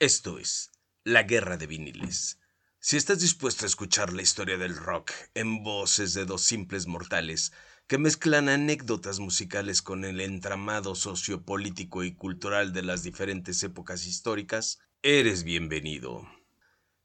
[0.00, 0.70] Esto es
[1.04, 2.38] La Guerra de Viniles.
[2.78, 7.52] Si estás dispuesto a escuchar la historia del rock en voces de dos simples mortales
[7.86, 14.78] que mezclan anécdotas musicales con el entramado sociopolítico y cultural de las diferentes épocas históricas,
[15.02, 16.26] eres bienvenido.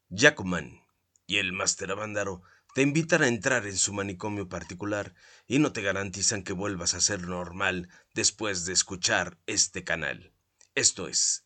[0.10, 0.80] Jacoman
[1.28, 2.44] y el Máster Avándaro
[2.76, 5.16] te invitan a entrar en su manicomio particular
[5.48, 10.32] y no te garantizan que vuelvas a ser normal después de escuchar este canal.
[10.76, 11.45] Esto es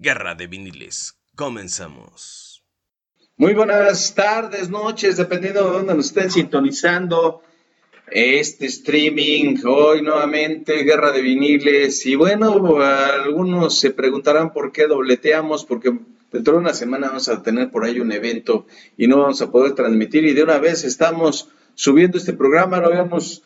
[0.00, 1.16] Guerra de viniles.
[1.34, 2.62] Comenzamos.
[3.36, 7.42] Muy buenas tardes, noches, dependiendo de dónde nos estén sintonizando.
[8.08, 12.06] Este streaming, hoy nuevamente, Guerra de viniles.
[12.06, 15.92] Y bueno, algunos se preguntarán por qué dobleteamos, porque
[16.30, 19.50] dentro de una semana vamos a tener por ahí un evento y no vamos a
[19.50, 20.24] poder transmitir.
[20.26, 23.42] Y de una vez estamos subiendo este programa, lo habíamos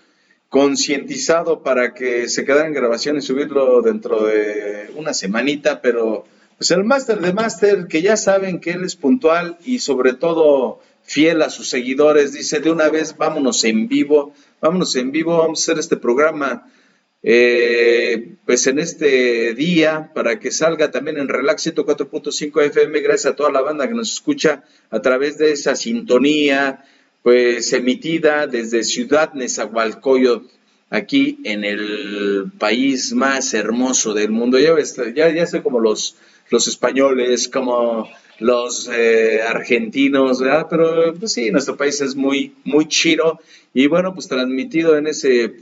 [0.50, 6.26] concientizado para que se quedara en grabación y subirlo dentro de una semanita, pero
[6.62, 10.78] pues el máster de máster, que ya saben que él es puntual y sobre todo
[11.02, 15.58] fiel a sus seguidores, dice de una vez, vámonos en vivo, vámonos en vivo, vamos
[15.58, 16.70] a hacer este programa
[17.24, 23.34] eh, pues en este día para que salga también en Relax 104.5 FM, gracias a
[23.34, 26.84] toda la banda que nos escucha a través de esa sintonía,
[27.24, 30.46] pues emitida desde Ciudad Nezahualcóyotl,
[30.90, 34.60] aquí en el país más hermoso del mundo.
[34.60, 34.76] Ya,
[35.12, 36.16] ya, ya sé como los
[36.52, 38.08] los españoles, como
[38.38, 40.66] los eh, argentinos, ¿verdad?
[40.68, 43.40] Pero pues sí, nuestro país es muy, muy chido
[43.72, 45.54] y bueno, pues transmitido en, ese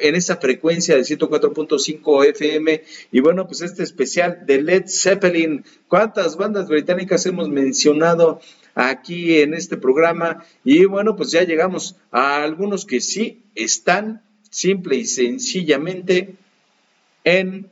[0.00, 2.82] en esa frecuencia de 104.5 FM
[3.12, 8.40] y bueno, pues este especial de Led Zeppelin, ¿cuántas bandas británicas hemos mencionado?
[8.74, 14.96] aquí en este programa y bueno, pues ya llegamos a algunos que sí están simple
[14.96, 16.36] y sencillamente
[17.24, 17.70] en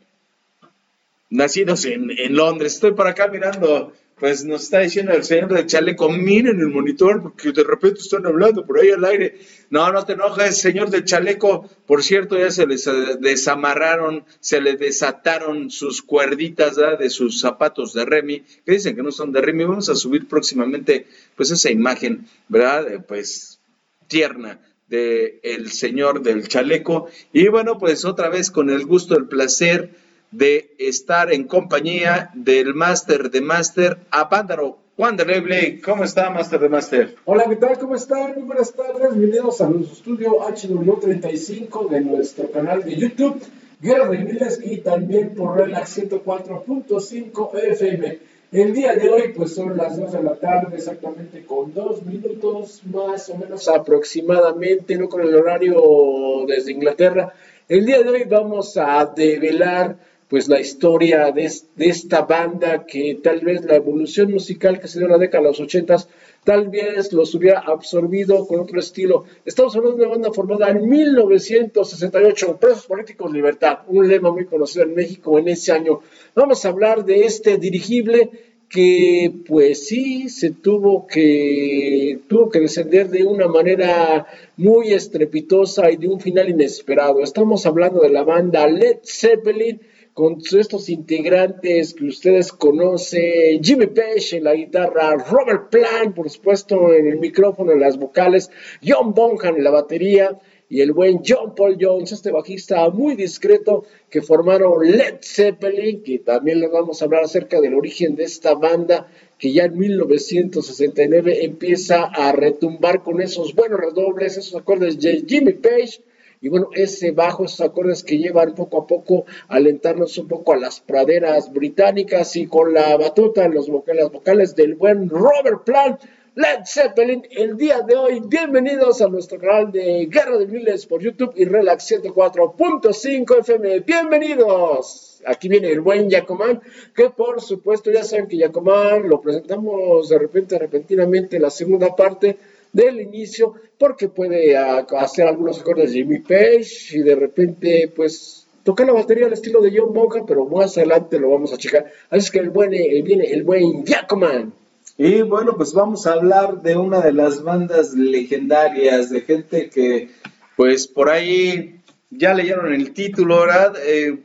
[1.31, 2.75] nacidos en, Londres.
[2.75, 7.22] Estoy por acá mirando, pues nos está diciendo el señor del chaleco, miren el monitor,
[7.22, 9.39] porque de repente están hablando por ahí al aire.
[9.70, 11.69] No, no te enojes, señor del chaleco.
[11.87, 17.94] Por cierto, ya se les eh, desamarraron, se le desataron sus cuerditas de sus zapatos
[17.94, 19.65] de Remy, que dicen que no son de Remy.
[19.65, 21.06] Vamos a subir próximamente,
[21.37, 23.04] pues, esa imagen, ¿verdad?
[23.06, 23.60] Pues,
[24.09, 27.09] tierna de el señor del chaleco.
[27.33, 29.91] Y bueno, pues otra vez con el gusto, el placer
[30.30, 34.78] de estar en compañía del máster de máster Apándaro.
[34.96, 37.14] Juan de Blake, ¿cómo está, Máster de Máster?
[37.24, 37.78] Hola, ¿qué tal?
[37.78, 38.34] ¿Cómo están?
[38.34, 39.16] Muy buenas tardes.
[39.16, 43.42] Bienvenidos a nuestro estudio HW35 de nuestro canal de YouTube,
[43.80, 48.18] Guerra de Miles, y también por Relax 104.5 FM.
[48.52, 52.82] El día de hoy, pues son las 2 de la tarde, exactamente con dos minutos
[52.84, 57.32] más o menos aproximadamente, no con el horario desde Inglaterra.
[57.70, 59.97] El día de hoy vamos a develar
[60.30, 65.06] pues la historia de, esta banda que tal vez la evolución musical que se dio
[65.06, 66.08] en la década de los ochentas
[66.44, 69.24] tal vez los hubiera absorbido con otro estilo.
[69.44, 74.84] Estamos hablando de una banda formada en 1968, Presos Políticos Libertad, un lema muy conocido
[74.84, 76.00] en México en ese año.
[76.36, 78.30] Vamos a hablar de este dirigible
[78.68, 85.97] que pues sí se tuvo que tuvo que descender de una manera muy estrepitosa y
[85.97, 87.20] de un final inesperado.
[87.20, 89.80] Estamos hablando de la banda Led Zeppelin
[90.20, 96.92] con estos integrantes que ustedes conocen, Jimmy Page en la guitarra, Robert Plant, por supuesto,
[96.92, 98.50] en el micrófono, en las vocales,
[98.86, 100.38] John Bonham en la batería
[100.69, 106.19] y el buen John Paul Jones, este bajista muy discreto que formaron Led Zeppelin, que
[106.19, 111.47] también les vamos a hablar acerca del origen de esta banda que ya en 1969
[111.47, 116.03] empieza a retumbar con esos buenos redobles, esos acordes de Jimmy Page
[116.43, 120.55] y bueno, ese bajo, esos acordes que llevan poco a poco a alentarnos un poco
[120.55, 125.09] a las praderas británicas y con la batuta en los vocales, las vocales del buen
[125.11, 126.01] Robert Plant.
[126.37, 131.03] Led Zeppelin, el día de hoy, bienvenidos a nuestro canal de Guerra de Miles por
[131.03, 133.81] YouTube y Relax 104.5 FM.
[133.81, 135.21] Bienvenidos.
[135.27, 136.62] Aquí viene el buen Yacomán,
[136.95, 142.39] que por supuesto ya saben que Yacomán lo presentamos de repente, repentinamente, la segunda parte
[142.72, 148.87] del inicio, porque puede hacer algunos acordes de Jimmy Page y de repente, pues, tocar
[148.87, 151.91] la batería al estilo de John Bonham, pero más adelante lo vamos a checar.
[152.11, 154.53] Así es que el buen, eh, viene el buen Jacoman.
[154.97, 160.11] Y bueno, pues vamos a hablar de una de las bandas legendarias, de gente que,
[160.57, 161.81] pues, por ahí
[162.11, 163.77] ya leyeron el título, ¿verdad?
[163.83, 164.19] Eh,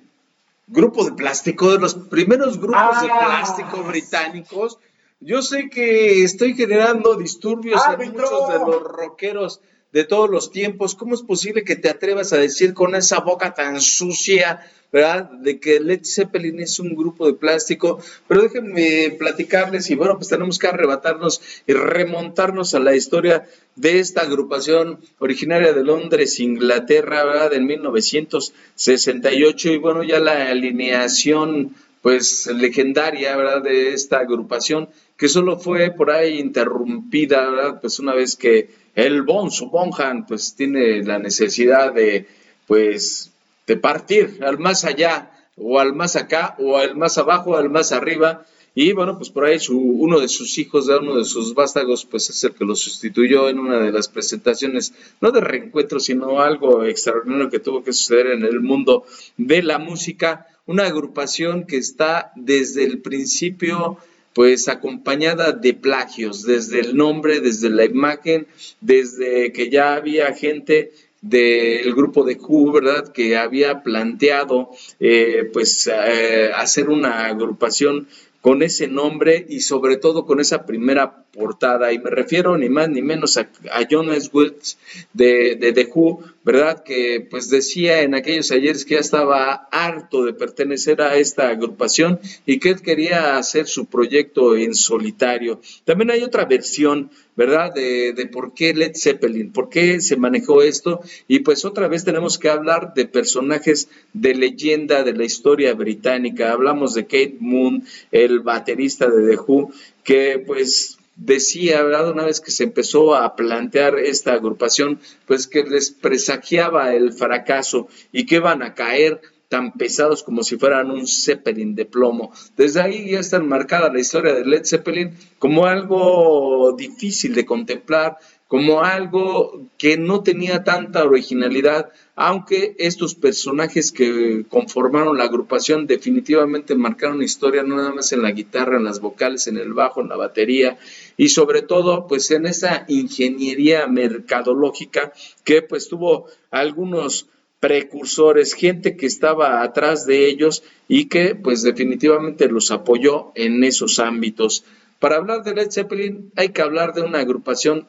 [0.68, 4.78] grupo de plástico, de los primeros grupos de ah, plástico británicos
[5.26, 9.60] yo sé que estoy generando disturbios en muchos de los rockeros
[9.92, 10.94] de todos los tiempos.
[10.94, 15.32] ¿Cómo es posible que te atrevas a decir con esa boca tan sucia, ¿verdad?
[15.32, 20.30] De que Led Zeppelin es un grupo de plástico, pero déjenme platicarles y bueno, pues
[20.30, 27.26] tenemos que arrebatarnos y remontarnos a la historia de esta agrupación originaria de Londres, Inglaterra,
[27.26, 27.54] ¿verdad?
[27.54, 31.74] En 1968 y bueno, ya la alineación
[32.06, 33.64] pues legendaria, ¿verdad?
[33.64, 37.82] De esta agrupación que solo fue por ahí interrumpida, ¿verdad?
[37.82, 42.28] Pues una vez que el Bonzo Bonhan pues tiene la necesidad de
[42.68, 43.32] pues
[43.68, 47.70] de partir al más allá o al más acá o al más abajo o al
[47.70, 48.46] más arriba.
[48.78, 52.30] Y bueno pues por ahí su, uno de sus hijos uno de sus vástagos pues
[52.30, 56.84] es el que lo sustituyó en una de las presentaciones no de reencuentro sino algo
[56.84, 59.06] extraordinario que tuvo que suceder en el mundo
[59.38, 60.48] de la música.
[60.66, 63.98] Una agrupación que está desde el principio
[64.36, 68.48] pues acompañada de plagios, desde el nombre, desde la imagen,
[68.82, 70.92] desde que ya había gente
[71.22, 73.14] del grupo de Q, ¿verdad?
[73.14, 78.10] Que había planteado, eh, pues, eh, hacer una agrupación
[78.42, 81.92] con ese nombre y sobre todo con esa primera portada.
[81.92, 83.48] Y me refiero ni más ni menos a,
[83.90, 84.78] Jonas Wills
[85.14, 86.84] de, de The Who, ¿verdad?
[86.84, 92.20] Que pues decía en aquellos ayeres que ya estaba harto de pertenecer a esta agrupación
[92.46, 95.60] y que él quería hacer su proyecto en solitario.
[95.84, 97.74] También hay otra versión, ¿verdad?
[97.74, 101.02] De, de por qué Led Zeppelin, por qué se manejó esto.
[101.28, 106.52] Y pues otra vez tenemos que hablar de personajes de leyenda de la historia británica.
[106.52, 109.72] Hablamos de Kate Moon, el baterista de The Who,
[110.04, 112.12] que pues decía, ¿verdad?
[112.12, 117.88] Una vez que se empezó a plantear esta agrupación, pues que les presagiaba el fracaso
[118.12, 122.34] y que iban a caer tan pesados como si fueran un Zeppelin de plomo.
[122.58, 128.18] Desde ahí ya está marcada la historia de Led Zeppelin como algo difícil de contemplar,
[128.56, 136.74] como algo que no tenía tanta originalidad, aunque estos personajes que conformaron la agrupación definitivamente
[136.74, 140.08] marcaron historia no nada más en la guitarra, en las vocales, en el bajo, en
[140.08, 140.78] la batería
[141.18, 145.12] y sobre todo pues en esa ingeniería mercadológica
[145.44, 147.28] que pues tuvo algunos
[147.60, 154.00] precursores, gente que estaba atrás de ellos y que pues definitivamente los apoyó en esos
[154.00, 154.64] ámbitos.
[155.00, 157.86] Para hablar de Led Zeppelin hay que hablar de una agrupación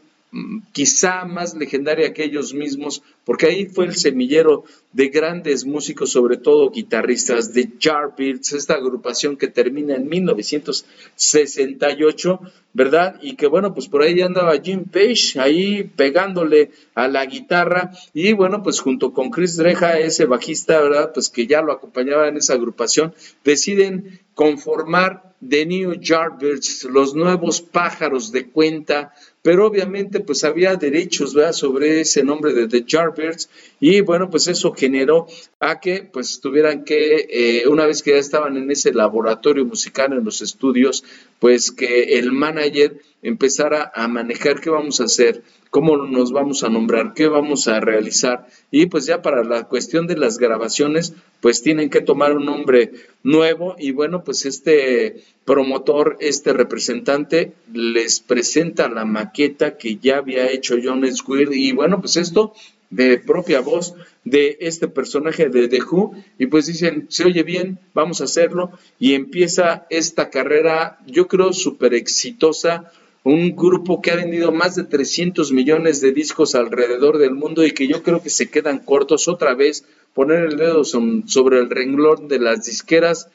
[0.72, 6.36] quizá más legendaria que ellos mismos, porque ahí fue el semillero de grandes músicos, sobre
[6.36, 12.40] todo guitarristas, de Yardbirds, esta agrupación que termina en 1968,
[12.72, 13.18] ¿verdad?
[13.22, 18.32] Y que bueno, pues por ahí andaba Jim Page, ahí pegándole a la guitarra, y
[18.32, 21.12] bueno, pues junto con Chris Dreja, ese bajista, ¿verdad?
[21.12, 27.60] Pues que ya lo acompañaba en esa agrupación, deciden conformar The New Yardbirds, los nuevos
[27.60, 29.12] pájaros de cuenta,
[29.46, 31.52] pero obviamente pues había derechos ¿verdad?
[31.52, 33.48] sobre ese nombre de The Jarbirds
[33.78, 35.28] y bueno pues eso generó
[35.60, 40.12] a que pues tuvieran que eh, una vez que ya estaban en ese laboratorio musical
[40.14, 41.04] en los estudios
[41.38, 45.42] pues que el manager empezara a manejar qué vamos a hacer
[45.76, 48.46] cómo nos vamos a nombrar, qué vamos a realizar.
[48.70, 51.12] Y pues ya para la cuestión de las grabaciones,
[51.42, 52.92] pues tienen que tomar un nombre
[53.22, 53.76] nuevo.
[53.78, 60.76] Y bueno, pues este promotor, este representante les presenta la maqueta que ya había hecho
[60.82, 62.54] John Squid y bueno, pues esto
[62.88, 63.94] de propia voz
[64.24, 66.14] de este personaje de The Who.
[66.38, 71.52] Y pues dicen, se oye bien, vamos a hacerlo y empieza esta carrera, yo creo,
[71.52, 72.90] súper exitosa
[73.32, 77.72] un grupo que ha vendido más de 300 millones de discos alrededor del mundo y
[77.72, 79.84] que yo creo que se quedan cortos otra vez,
[80.14, 83.28] poner el dedo sobre el renglón de las disqueras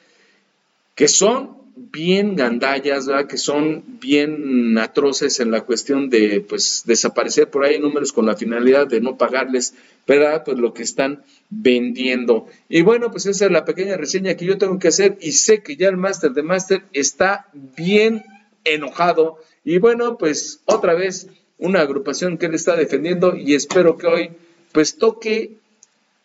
[0.96, 7.66] que son bien gandallas, que son bien atroces en la cuestión de pues desaparecer por
[7.66, 9.74] ahí números con la finalidad de no pagarles,
[10.08, 10.44] ¿verdad?
[10.46, 12.48] Pues lo que están vendiendo.
[12.70, 15.62] Y bueno, pues esa es la pequeña reseña que yo tengo que hacer y sé
[15.62, 18.24] que ya el máster de máster está bien
[18.64, 21.28] enojado y bueno, pues otra vez
[21.58, 24.32] una agrupación que él está defendiendo y espero que hoy
[24.72, 25.58] pues toque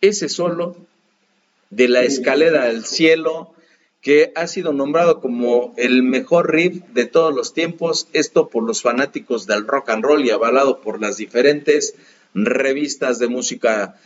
[0.01, 0.75] ese solo
[1.69, 3.53] de la escalera al cielo
[4.01, 8.81] que ha sido nombrado como el mejor riff de todos los tiempos, esto por los
[8.81, 11.95] fanáticos del rock and roll y avalado por las diferentes
[12.33, 13.99] revistas de música.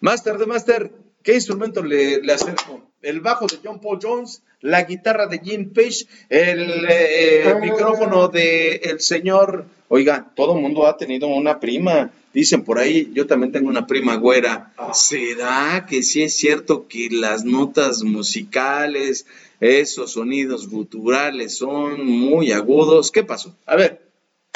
[0.00, 0.90] Master de Master,
[1.28, 2.80] ¿qué instrumento le, le acerco?
[3.02, 7.58] El bajo de John Paul Jones, la guitarra de Jim Page, el eh, ah.
[7.60, 9.66] micrófono de el señor.
[9.88, 12.10] Oiga, todo el mundo ha tenido una prima.
[12.32, 14.72] Dicen por ahí, yo también tengo una prima güera.
[14.94, 19.26] ¿Será que sí es cierto que las notas musicales,
[19.60, 23.10] esos sonidos guturales son muy agudos?
[23.10, 23.54] ¿Qué pasó?
[23.66, 24.07] A ver,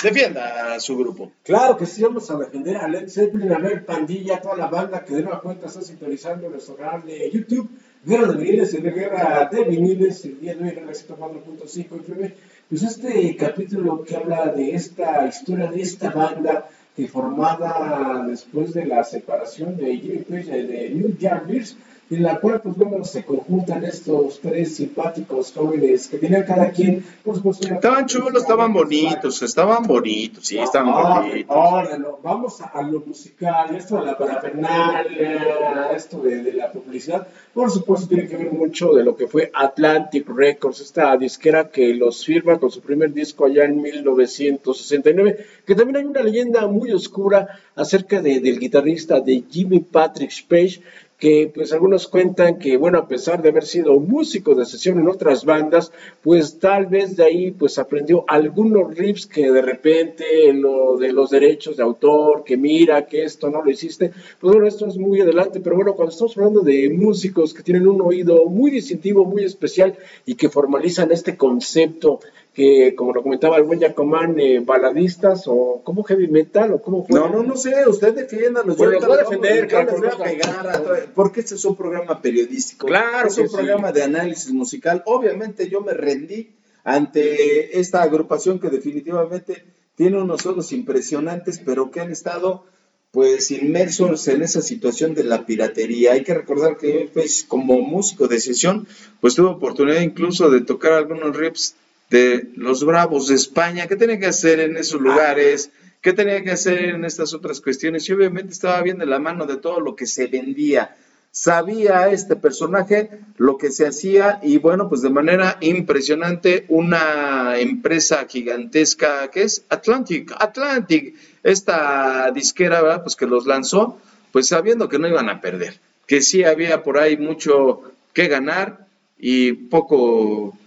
[0.02, 1.32] defienda a su grupo.
[1.42, 5.04] Claro que sí, vamos a defender a Led Zeppelin, a ver, pandilla, toda la banda
[5.04, 7.70] que de nueva cuenta está sintonizando nuestro canal de YouTube
[8.04, 12.00] Guerra de Viniles y de Guerra de Viniles, el día de hoy en el 104.5
[12.00, 12.34] FM,
[12.68, 18.86] pues este capítulo que habla de esta historia de esta banda que formada después de
[18.86, 21.16] la separación de Jimmy Page de New
[21.46, 21.76] Bears,
[22.16, 27.04] en la cual, pues bueno, se conjuntan estos tres simpáticos jóvenes que tenían cada quien,
[27.24, 27.66] por supuesto.
[27.72, 32.22] Estaban chulos, estaban bonitos, estaban bonitos, sí, estaban ah, bonitos.
[32.22, 38.08] vamos a, lo musical, esto de la parafernalia, esto de, de, la publicidad, por supuesto
[38.08, 42.58] tiene que ver mucho de lo que fue Atlantic Records, esta disquera que los firma
[42.58, 48.20] con su primer disco allá en 1969, que también hay una leyenda muy oscura acerca
[48.20, 50.82] de, del guitarrista de Jimmy Patrick Page,
[51.22, 55.06] que pues algunos cuentan que, bueno, a pesar de haber sido músico de sesión en
[55.06, 60.96] otras bandas, pues tal vez de ahí pues aprendió algunos riffs que de repente lo
[60.96, 64.10] de los derechos de autor, que mira, que esto no lo hiciste,
[64.40, 67.86] pues bueno, esto es muy adelante, pero bueno, cuando estamos hablando de músicos que tienen
[67.86, 72.18] un oído muy distintivo, muy especial y que formalizan este concepto
[72.52, 77.04] que, como lo comentaba el buen Yacomán, eh, baladistas o como heavy metal o cómo
[77.06, 77.18] fue.
[77.18, 78.74] No, no, no sé, usted defiéndalo.
[78.74, 82.86] Bueno, yo voy a defender, claro, voy a pegar porque este es un programa periodístico.
[82.86, 85.02] Claro, es un programa de análisis musical.
[85.06, 86.54] Obviamente yo me rendí
[86.84, 92.64] ante esta agrupación que definitivamente tiene unos ojos impresionantes, pero que han estado
[93.12, 96.12] pues inmersos en esa situación de la piratería.
[96.12, 98.86] Hay que recordar que pues, como músico de sesión,
[99.20, 101.76] pues tuve oportunidad incluso de tocar algunos riffs
[102.12, 105.70] de los Bravos de España, qué tenía que hacer en esos lugares,
[106.02, 108.06] qué tenía que hacer en estas otras cuestiones.
[108.06, 110.94] Y obviamente estaba bien de la mano de todo lo que se vendía.
[111.30, 118.26] Sabía este personaje lo que se hacía y bueno, pues de manera impresionante una empresa
[118.28, 123.98] gigantesca que es Atlantic, Atlantic, esta disquera, pues que los lanzó,
[124.32, 127.80] pues sabiendo que no iban a perder, que sí había por ahí mucho
[128.12, 128.86] que ganar
[129.18, 130.58] y poco,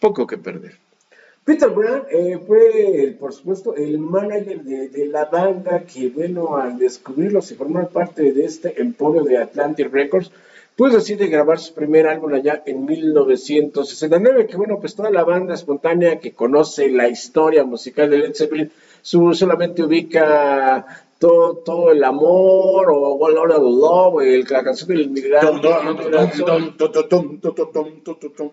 [0.00, 0.85] poco que perder.
[1.46, 7.52] Peter Brown eh, fue, por supuesto, el manager de, la banda que, bueno, al descubrirlos
[7.52, 10.32] y formar parte de este emporio de Atlantic Records,
[10.74, 15.54] pues decide grabar su primer álbum allá en 1969, que bueno, pues toda la banda
[15.54, 18.72] espontánea que conoce la historia musical de Led Zeppelin,
[19.02, 25.02] solamente ubica todo, todo el amor o All Out of Love, el, la canción del
[25.02, 25.68] inmigrante.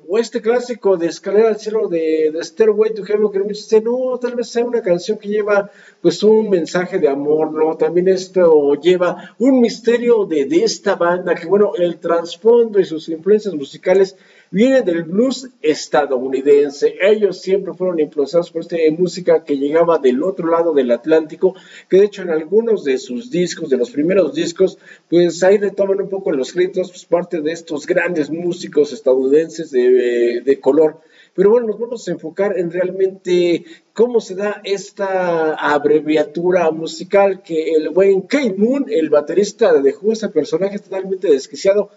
[0.08, 3.84] O este clásico de Escalera al Cielo de, de Stairway to Heaven, que muchos dicen,
[3.84, 5.70] no, tal vez sea una canción que lleva
[6.02, 7.76] pues un mensaje de amor, ¿no?
[7.76, 13.10] También esto lleva un misterio de, de esta banda, que bueno, el trasfondo y sus
[13.10, 14.16] influencias musicales
[14.54, 16.94] viene del blues estadounidense.
[17.02, 21.56] Ellos siempre fueron influenciados por esta música que llegaba del otro lado del Atlántico,
[21.90, 24.78] que de hecho en algunos de sus discos, de los primeros discos,
[25.10, 30.60] pues ahí retoman un poco los gritos, pues parte de estos grandes músicos estadounidenses de,
[30.62, 31.02] color.
[31.34, 37.74] Pero bueno, nos vamos a enfocar en realmente cómo se da esta abreviatura musical que
[37.74, 41.90] el buen Kate Moon, el baterista, dejó ese personaje totalmente desquiciado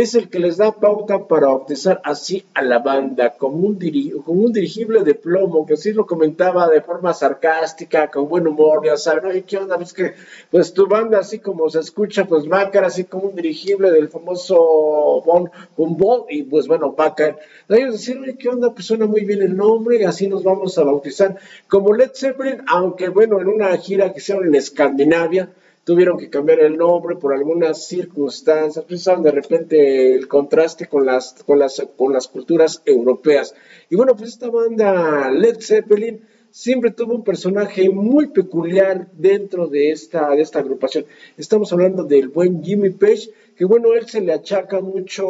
[0.00, 3.78] es el que les da pauta para bautizar así a la banda, como un,
[4.24, 8.84] como un dirigible de plomo, que así lo comentaba de forma sarcástica, con buen humor,
[8.84, 9.76] ya saben, oye, ¿qué onda?
[9.76, 10.14] Pues que,
[10.50, 15.22] pues tu banda, así como se escucha, pues Bacar, así como un dirigible del famoso
[15.24, 17.38] Bon Bon y pues bueno, Bacar.
[17.68, 18.74] Ellos decir, oye, ¿qué onda?
[18.74, 21.36] Pues suena muy bien el nombre, y así nos vamos a bautizar
[21.68, 25.50] como Led Zeppelin, aunque bueno, en una gira que hicieron en Escandinavia,
[25.84, 31.34] tuvieron que cambiar el nombre por algunas circunstancias, pensaron de repente el contraste con las,
[31.46, 33.54] con las, con las culturas europeas.
[33.90, 39.90] Y bueno, pues esta banda Led Zeppelin siempre tuvo un personaje muy peculiar dentro de
[39.90, 41.04] esta, de esta agrupación.
[41.36, 45.26] Estamos hablando del buen Jimmy Page, que bueno, él se le achaca mucho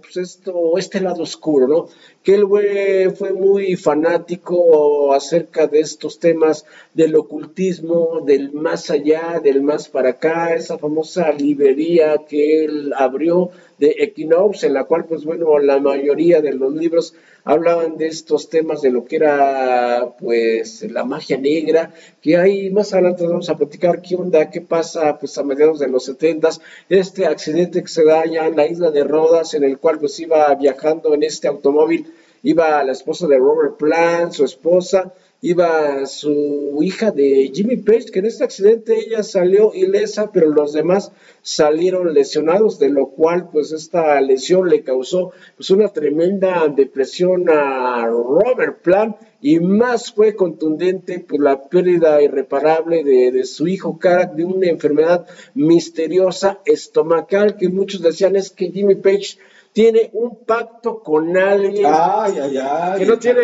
[0.00, 1.88] pues esto, este lado oscuro, ¿no?
[2.22, 6.64] Que él fue muy fanático acerca de estos temas
[6.94, 13.50] del ocultismo, del más allá, del más para acá, esa famosa librería que él abrió
[13.78, 17.14] de Equinox, en la cual pues bueno, la mayoría de los libros
[17.46, 22.92] hablaban de estos temas de lo que era pues la magia negra, que ahí más
[22.92, 27.24] adelante vamos a platicar qué onda, qué pasa pues a mediados de los setentas, este
[27.24, 30.54] accidente que se da allá en la isla de Rodas, en el cual pues iba
[30.54, 35.12] viajando en este automóvil, iba la esposa de Robert Plant, su esposa,
[35.48, 40.72] iba su hija de Jimmy Page, que en este accidente ella salió ilesa, pero los
[40.72, 47.48] demás salieron lesionados, de lo cual pues esta lesión le causó pues una tremenda depresión
[47.48, 53.68] a Robert Plant y más fue contundente por pues, la pérdida irreparable de, de su
[53.68, 59.38] hijo Karak de una enfermedad misteriosa estomacal que muchos decían es que Jimmy Page
[59.76, 61.84] tiene un pacto con alguien.
[61.86, 62.98] Ay, ay, ay.
[62.98, 63.42] Que no tiene.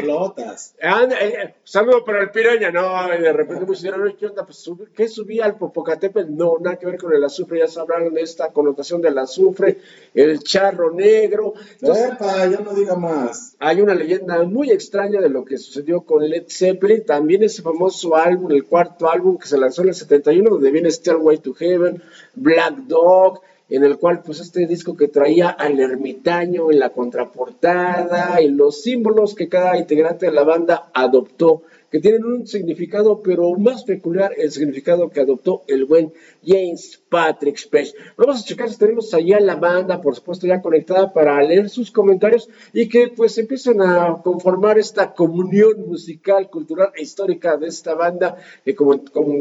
[0.81, 4.47] Anda, eh, eh, saludo para el piraña, no, de repente me dijeron, ¿qué onda?
[4.47, 6.35] Pues, ¿qué subía al Popocatépetl?
[6.35, 9.77] No, nada que ver con el azufre, ya sabrán de esta connotación del azufre,
[10.15, 11.53] el charro negro.
[11.79, 13.55] Entonces, Epa, ya no diga más.
[13.59, 18.17] Hay una leyenda muy extraña de lo que sucedió con Led Zeppelin, también ese famoso
[18.17, 22.03] álbum, el cuarto álbum que se lanzó en el 71, donde viene Stairway to Heaven,
[22.35, 28.43] Black Dog, en el cual pues este disco que traía al ermitaño en la contraportada
[28.43, 33.51] y los símbolos que cada integrante de la banda adoptó, que tienen un significado pero
[33.55, 36.13] más peculiar el significado que adoptó el buen
[36.45, 37.95] James Patrick Space.
[38.19, 41.91] Vamos a checar si tenemos allá la banda, por supuesto ya conectada para leer sus
[41.91, 47.95] comentarios y que pues empiecen a conformar esta comunión musical, cultural e histórica de esta
[47.95, 48.37] banda,
[48.67, 49.01] que como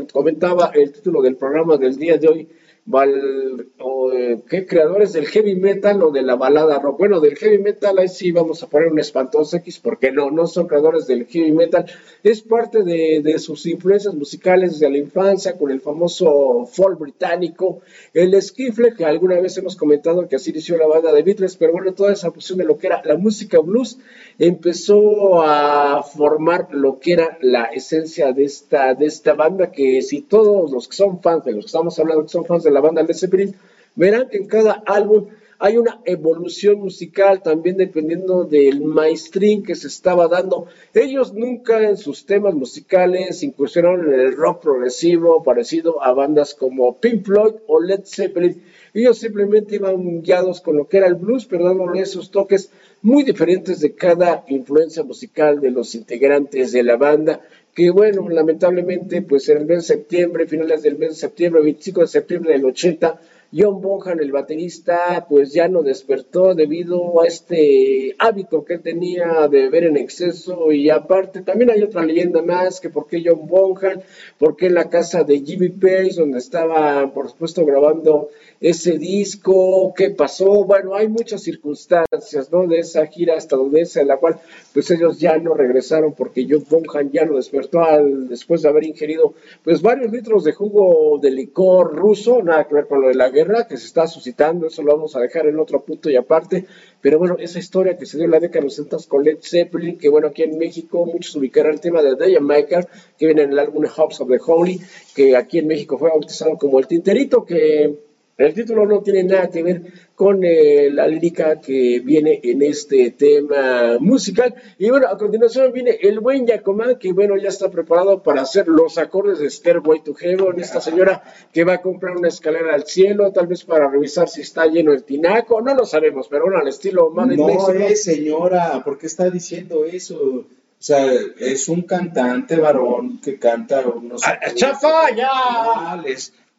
[0.10, 2.48] comentaba el título del programa del día de hoy,
[2.90, 4.12] o,
[4.50, 7.00] ¿qué creadores del heavy metal o de la balada rock.
[7.00, 10.48] Bueno, del heavy metal ahí sí vamos a poner un espantoso X, porque no, no
[10.48, 11.86] son creadores del heavy metal.
[12.24, 17.82] Es parte de, de sus influencias musicales desde la infancia con el famoso folk británico,
[18.14, 21.74] el skiffle, que alguna vez hemos comentado que así inició la banda de Beatles, pero
[21.74, 23.98] bueno, toda esa fusión de lo que era la música blues
[24.40, 30.22] empezó a formar lo que era la esencia de esta, de esta banda, que si
[30.22, 32.82] todos los que son fans, de los que estamos hablando, que son fans de la
[32.82, 33.56] banda de Zeppelin,
[33.96, 35.28] verán que en cada álbum
[35.64, 40.66] hay una evolución musical también dependiendo del maestrín que se estaba dando.
[40.96, 47.00] Ellos nunca en sus temas musicales incursionaron en el rock progresivo parecido a bandas como
[47.00, 48.64] Pink Floyd o Led Zeppelin.
[48.96, 52.72] Ellos simplemente iban guiados con lo que era el blues, pero dándole esos toques
[53.04, 57.42] muy diferentes de cada influencia musical de los integrantes de la banda,
[57.74, 62.02] que bueno, lamentablemente, pues en el mes de septiembre, finales del mes de septiembre, 25
[62.02, 63.20] de septiembre del 80,
[63.54, 69.50] John Bonham, el baterista, pues ya no despertó debido a este hábito que él tenía
[69.50, 70.72] de beber en exceso.
[70.72, 74.00] Y aparte también hay otra leyenda más que por qué John Bonham,
[74.38, 78.30] por qué la casa de Jimmy Page donde estaba por supuesto grabando
[78.62, 82.68] ese disco, qué pasó, bueno, hay muchas circunstancias, ¿no?
[82.68, 84.40] De esa gira estadounidense en la cual
[84.72, 88.84] pues ellos ya no regresaron porque John Bonham ya no despertó al, después de haber
[88.84, 93.16] ingerido pues varios litros de jugo de licor ruso, nada que ver con lo de
[93.16, 96.16] la guerra que se está suscitando, eso lo vamos a dejar en otro punto y
[96.16, 96.68] aparte,
[97.02, 99.40] pero bueno, esa historia que se dio en la década de los 60 con Led
[99.42, 103.42] Zeppelin, que bueno, aquí en México muchos ubicarán el tema de The Maker, que viene
[103.42, 104.80] en el álbum Hops of the Holy,
[105.16, 108.11] que aquí en México fue bautizado como el Tinterito, que
[108.46, 109.82] el título no tiene nada que ver
[110.16, 114.54] con eh, la lírica que viene en este tema musical.
[114.78, 118.68] Y bueno, a continuación viene el buen Yacomán, que bueno, ya está preparado para hacer
[118.68, 120.60] los acordes de Stairway to Heaven.
[120.60, 124.42] Esta señora que va a comprar una escalera al cielo, tal vez para revisar si
[124.42, 128.82] está lleno el tinaco, no lo sabemos, pero bueno, al estilo más No es señora,
[128.84, 130.46] ¿por qué está diciendo eso?
[130.82, 134.24] O sea, es un cantante varón que canta unos...
[134.26, 136.04] Ah, ¡Chafa, ya!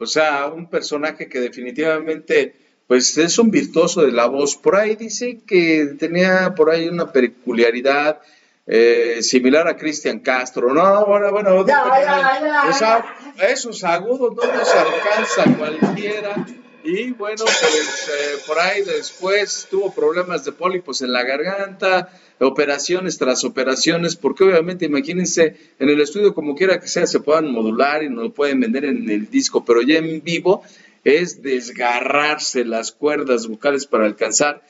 [0.03, 2.55] O sea, un personaje que definitivamente,
[2.87, 4.57] pues es un virtuoso de la voz.
[4.57, 8.21] Por ahí dice que tenía por ahí una peculiaridad
[8.67, 10.73] eh, similar a Cristian Castro.
[10.75, 13.05] No, bueno, bueno, ya, ya,
[13.37, 16.47] ya, esos agudos no los alcanza cualquiera.
[16.85, 23.19] Y bueno, pues eh, por ahí después tuvo problemas de pólipos en la garganta, operaciones
[23.19, 28.03] tras operaciones, porque obviamente imagínense en el estudio como quiera que sea se puedan modular
[28.03, 30.65] y no lo pueden vender en el disco, pero ya en vivo
[31.05, 34.63] es desgarrarse las cuerdas vocales para alcanzar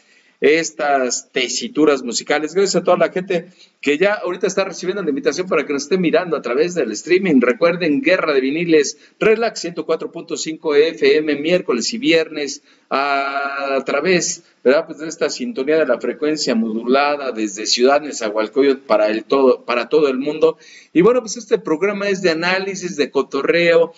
[0.42, 2.52] estas tesituras musicales.
[2.52, 5.85] Gracias a toda la gente que ya ahorita está recibiendo la invitación para que nos
[5.85, 7.40] esté mirando a través del streaming.
[7.40, 14.87] Recuerden, Guerra de Viniles, Relax 104.5 FM, miércoles y viernes, a, través ¿verdad?
[14.87, 19.88] Pues de esta sintonía de la frecuencia modulada desde Ciudad Nezahualcóyotl para, el todo, para
[19.88, 20.59] todo el mundo.
[20.92, 23.94] Y bueno, pues este programa es de análisis, de cotorreo,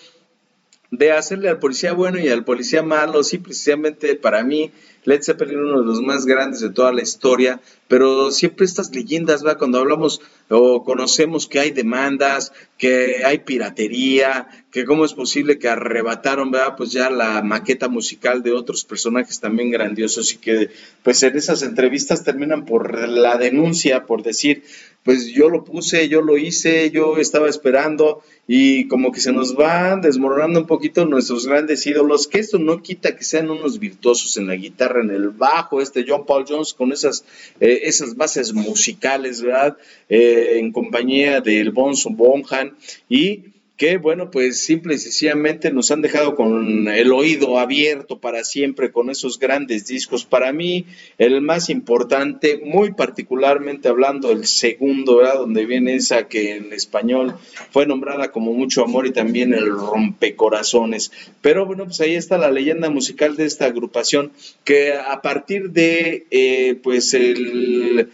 [0.97, 4.71] de hacerle al policía bueno y al policía malo, sí, precisamente para mí
[5.05, 9.45] Led Zeppelin uno de los más grandes de toda la historia, pero siempre estas leyendas,
[9.45, 9.57] ¿va?
[9.57, 15.69] Cuando hablamos o conocemos que hay demandas, que hay piratería, que cómo es posible que
[15.69, 16.75] arrebataron, ¿verdad?
[16.75, 20.71] Pues ya la maqueta musical de otros personajes también grandiosos y que
[21.03, 24.63] pues en esas entrevistas terminan por la denuncia, por decir,
[25.05, 29.55] pues yo lo puse, yo lo hice, yo estaba esperando y como que se nos
[29.55, 34.35] van desmoronando un poquito nuestros grandes ídolos, que esto no quita que sean unos virtuosos
[34.37, 37.23] en la guitarra, en el bajo, este John Paul Jones con esas,
[37.59, 39.77] eh, esas bases musicales, ¿verdad?
[40.09, 42.75] Eh, en compañía del Bonzo Bonham
[43.07, 48.45] y que bueno, pues simple y sencillamente nos han dejado con el oído abierto para
[48.45, 50.23] siempre con esos grandes discos.
[50.23, 50.85] Para mí,
[51.17, 55.39] el más importante, muy particularmente hablando del segundo, ¿verdad?
[55.39, 57.35] Donde viene esa que en español
[57.71, 61.11] fue nombrada como Mucho Amor y también el Rompecorazones.
[61.41, 64.31] Pero bueno, pues ahí está la leyenda musical de esta agrupación
[64.63, 68.09] que a partir de, eh, pues, el,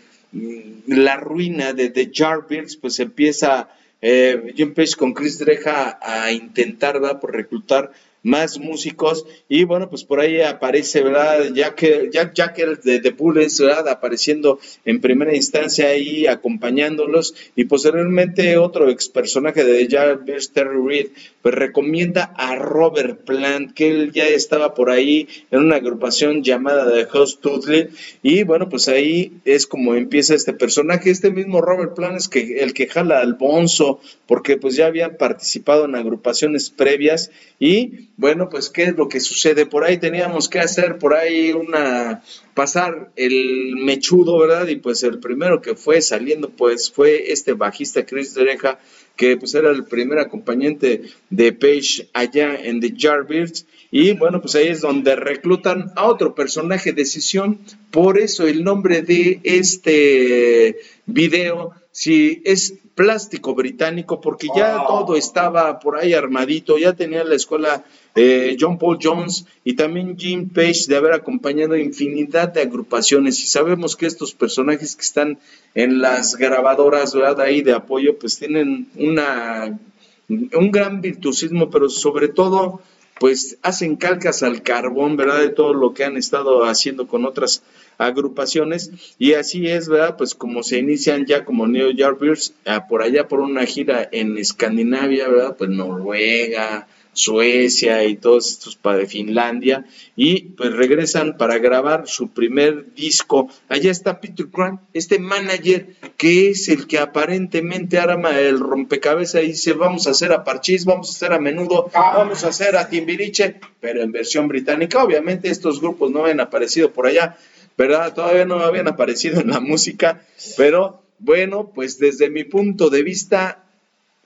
[0.87, 3.69] la ruina de The Jarbeards, pues empieza
[4.01, 7.19] eh, Jim Page con Chris Dreja a intentar, ¿verdad?
[7.19, 7.91] Por reclutar
[8.23, 9.25] más músicos.
[9.49, 11.53] Y bueno, pues por ahí aparece, ¿verdad?
[11.53, 13.87] Jack, Jack Jacker de The Bullets, ¿verdad?
[13.89, 17.33] Apareciendo en primera instancia ahí acompañándolos.
[17.55, 21.07] Y posteriormente otro ex personaje de Jarvis Terry Reed,
[21.41, 26.91] pues recomienda a Robert Plant, que él ya estaba por ahí en una agrupación llamada
[26.91, 27.89] The Host Tudley
[28.21, 32.59] y bueno, pues ahí es como empieza este personaje, este mismo Robert Plant es que
[32.59, 37.31] el que jala al Bonzo, porque pues ya habían participado en agrupaciones previas.
[37.59, 39.65] Y bueno, pues, ¿qué es lo que sucede?
[39.65, 42.21] Por ahí teníamos que hacer, por ahí una,
[42.53, 44.67] pasar el mechudo, ¿verdad?
[44.67, 48.77] Y pues el primero que fue saliendo, pues, fue este bajista Chris Dereja,
[49.15, 53.65] que pues era el primer acompañante de Page allá en The Jarbeards.
[53.89, 57.57] Y bueno, pues ahí es donde reclutan a otro personaje de sesión.
[57.89, 65.79] Por eso el nombre de este video, si es plástico británico, porque ya todo estaba
[65.79, 67.83] por ahí armadito, ya tenía la escuela
[68.15, 73.47] eh, John Paul Jones y también Jim Page de haber acompañado infinidad de agrupaciones y
[73.47, 75.39] sabemos que estos personajes que están
[75.75, 77.39] en las grabadoras ¿verdad?
[77.41, 79.79] ahí de apoyo pues tienen una
[80.27, 82.81] un gran virtuosismo pero sobre todo
[83.21, 87.61] pues hacen calcas al carbón verdad de todo lo que han estado haciendo con otras
[87.99, 88.89] agrupaciones.
[89.19, 93.03] Y así es verdad pues como se inician ya como New York Bears ah, por
[93.03, 99.85] allá por una gira en Escandinavia verdad pues Noruega Suecia y todos estos para Finlandia
[100.15, 103.49] y pues regresan para grabar su primer disco.
[103.67, 109.47] Allá está Peter Grant, este manager que es el que aparentemente arma el rompecabezas y
[109.47, 112.87] dice vamos a hacer a Parchís, vamos a hacer a Menudo, vamos a hacer a
[112.87, 115.03] Timbiriche, pero en versión británica.
[115.03, 117.37] Obviamente estos grupos no habían aparecido por allá,
[117.77, 118.13] ¿verdad?
[118.13, 123.63] Todavía no habían aparecido en la música, pero bueno, pues desde mi punto de vista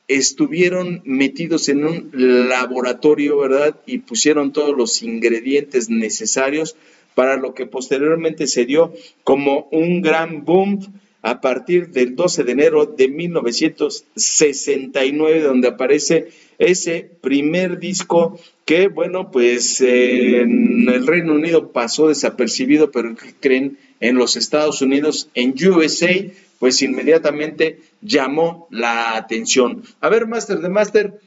[0.08, 3.76] estuvieron metidos en un laboratorio, ¿verdad?
[3.86, 6.76] Y pusieron todos los ingredientes necesarios
[7.16, 10.80] para lo que posteriormente se dio como un gran boom
[11.22, 16.28] a partir del 12 de enero de 1969, donde aparece
[16.60, 24.18] ese primer disco que, bueno, pues en el Reino Unido pasó desapercibido, pero creen en
[24.18, 26.12] los Estados Unidos, en USA,
[26.60, 29.84] pues inmediatamente llamó la atención.
[30.02, 31.20] A ver, Master de Master,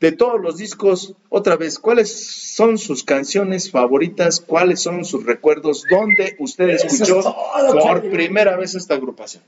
[0.00, 4.40] de todos los discos, otra vez, ¿cuáles son sus canciones favoritas?
[4.40, 5.84] ¿Cuáles son sus recuerdos?
[5.90, 7.22] ¿Dónde usted escuchó
[7.72, 9.42] por primera vez esta agrupación?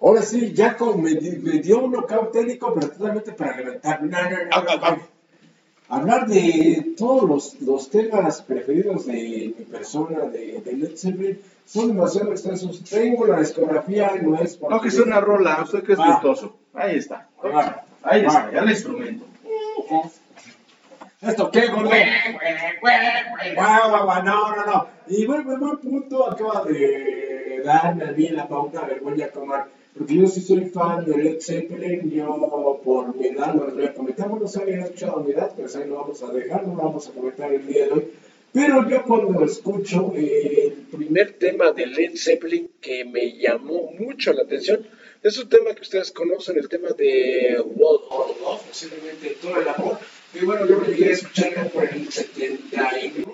[0.00, 5.00] Ahora sí, ya me, dio un knockout técnico, pero totalmente para levantar.
[5.88, 11.88] Hablar de todos los, los, temas preferidos de mi persona, de, de Led Zeppelin, son
[11.88, 12.82] demasiado extensos.
[12.84, 16.06] Tengo la discografía, no es No, que es una rola, usted que es ah.
[16.06, 16.56] virtuoso.
[16.74, 17.28] Ahí está.
[17.42, 17.82] Ah.
[18.02, 19.26] Ahí está, ya el instrumento.
[21.20, 21.90] ¿Esto qué, gordo?
[24.22, 24.88] No, no, no.
[25.08, 29.30] Y bueno, buen punto acaba de darme a mí la pauta, a ver, voy a
[29.30, 29.66] tomar.
[29.96, 33.94] Porque yo sí soy fan de Led Zeppelin, yo por mi edad, lo voy a
[33.94, 36.82] comentar, no se había escuchado mi edad, pero ahí lo vamos a dejar, no lo
[36.82, 38.04] vamos a comentar el día de hoy.
[38.52, 44.32] Pero yo cuando escucho eh, el primer tema de Led Zeppelin que me llamó mucho
[44.32, 44.86] la atención,
[45.22, 49.68] es un tema que ustedes conocen, el tema de World of Love, posiblemente todo el
[49.68, 49.98] amor.
[50.34, 53.25] Y bueno, yo lo llegué a escuchar por el 79,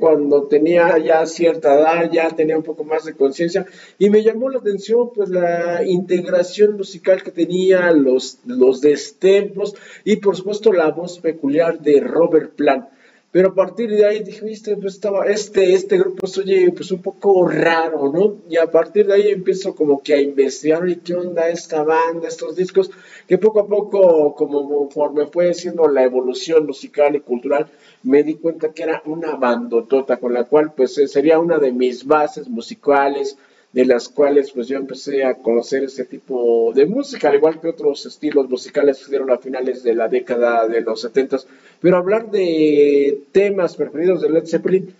[0.00, 3.66] cuando tenía ya cierta edad, ya tenía un poco más de conciencia,
[3.98, 10.16] y me llamó la atención pues la integración musical que tenía, los, los destempos, y
[10.16, 12.88] por supuesto la voz peculiar de Robert Plant.
[13.32, 16.90] Pero a partir de ahí dije, viste, pues estaba, este, este grupo se oye pues
[16.90, 18.38] un poco raro, ¿no?
[18.48, 22.26] Y a partir de ahí empiezo como que a investigar, ¿y qué onda esta banda,
[22.26, 22.90] estos discos?
[23.28, 27.68] Que poco a poco, como conforme fue siendo la evolución musical y cultural,
[28.02, 32.04] me di cuenta que era una bandotota con la cual pues sería una de mis
[32.04, 33.38] bases musicales,
[33.72, 37.68] de las cuales pues yo empecé a conocer ese tipo de música, al igual que
[37.68, 41.38] otros estilos musicales que dieron a finales de la década de los 70.
[41.80, 44.94] Pero hablar de temas preferidos de Led Zeppelin,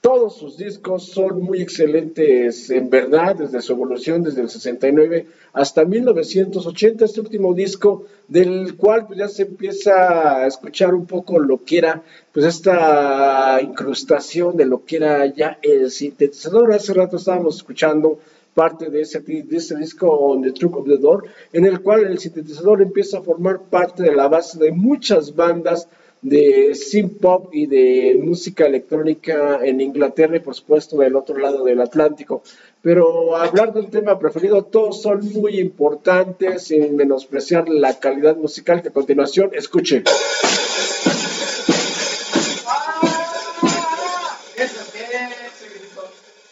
[0.00, 5.84] Todos sus discos son muy excelentes, en verdad, desde su evolución, desde el 69 hasta
[5.84, 11.64] 1980, este último disco, del cual pues, ya se empieza a escuchar un poco lo
[11.64, 16.72] que era, pues esta incrustación de lo que era ya el sintetizador.
[16.72, 18.20] Hace rato estábamos escuchando
[18.54, 22.04] parte de ese, de ese disco On the Truck of the Door, en el cual
[22.04, 25.88] el sintetizador empieza a formar parte de la base de muchas bandas
[26.22, 31.64] de synth pop y de música electrónica en Inglaterra y por supuesto del otro lado
[31.64, 32.42] del Atlántico.
[32.82, 38.88] Pero hablar del tema preferido, todos son muy importantes sin menospreciar la calidad musical que
[38.88, 40.02] a continuación escuche.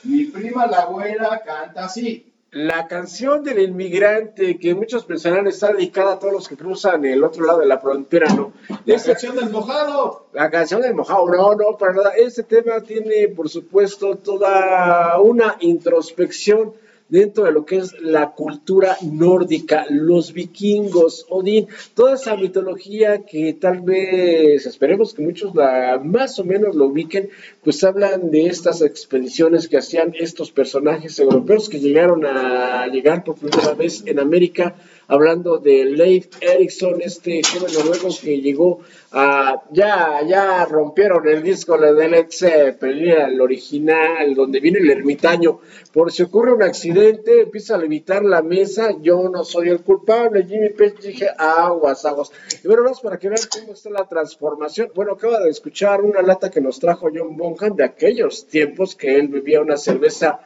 [0.04, 2.35] Mi prima la abuela canta así.
[2.56, 7.22] La canción del inmigrante, que muchos pensarán está dedicada a todos los que cruzan el
[7.22, 8.54] otro lado de la frontera, ¿no?
[8.86, 10.28] La canción del mojado.
[10.32, 12.12] La canción del mojado, no, no, para nada.
[12.16, 16.72] Este tema tiene, por supuesto, toda una introspección
[17.08, 23.52] dentro de lo que es la cultura nórdica, los vikingos, Odín, toda esa mitología que
[23.54, 27.28] tal vez esperemos que muchos la, más o menos lo ubiquen,
[27.62, 33.36] pues hablan de estas expediciones que hacían estos personajes europeos que llegaron a llegar por
[33.36, 34.74] primera vez en América
[35.08, 38.80] hablando de Leif Erikson, este joven noruego que llegó
[39.12, 45.60] a, ya, ya rompieron el disco de Led Zeppelin, el original, donde viene el ermitaño,
[45.92, 50.44] por si ocurre un accidente, empieza a levitar la mesa, yo no soy el culpable,
[50.44, 52.30] Jimmy Page dije, aguas, aguas.
[52.62, 54.90] Y bueno, vamos para que vean cómo está la transformación.
[54.94, 59.16] Bueno, acaba de escuchar una lata que nos trajo John Bonham de aquellos tiempos que
[59.16, 60.40] él bebía una cerveza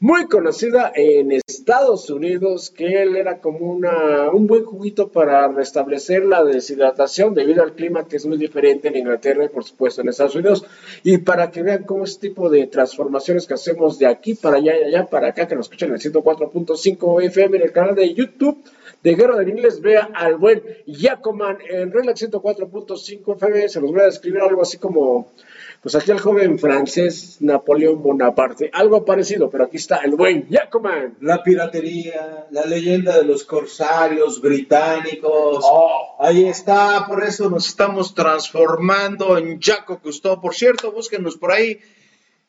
[0.00, 6.24] muy conocida en Estados Unidos, que él era como una, un buen juguito para restablecer
[6.24, 10.08] la deshidratación debido al clima que es muy diferente en Inglaterra y por supuesto en
[10.08, 10.64] Estados Unidos.
[11.02, 14.72] Y para que vean cómo este tipo de transformaciones que hacemos de aquí para allá
[14.78, 18.14] y allá para acá, que nos escuchan en el 104.5 FM en el canal de
[18.14, 18.56] YouTube
[19.02, 24.00] de Guerra de Inglés, vea al buen Jacoman en Relax 104.5 FM, se los voy
[24.00, 25.28] a describir algo así como
[25.82, 31.16] pues aquí el joven francés Napoleón Bonaparte, algo parecido, pero aquí está el buen Jacoman.
[31.20, 35.64] La piratería, la leyenda de los corsarios británicos.
[35.66, 36.16] Oh.
[36.20, 40.38] Ahí está, por eso nos estamos transformando en Jaco Cousteau.
[40.40, 41.80] Por cierto, búsquenos por ahí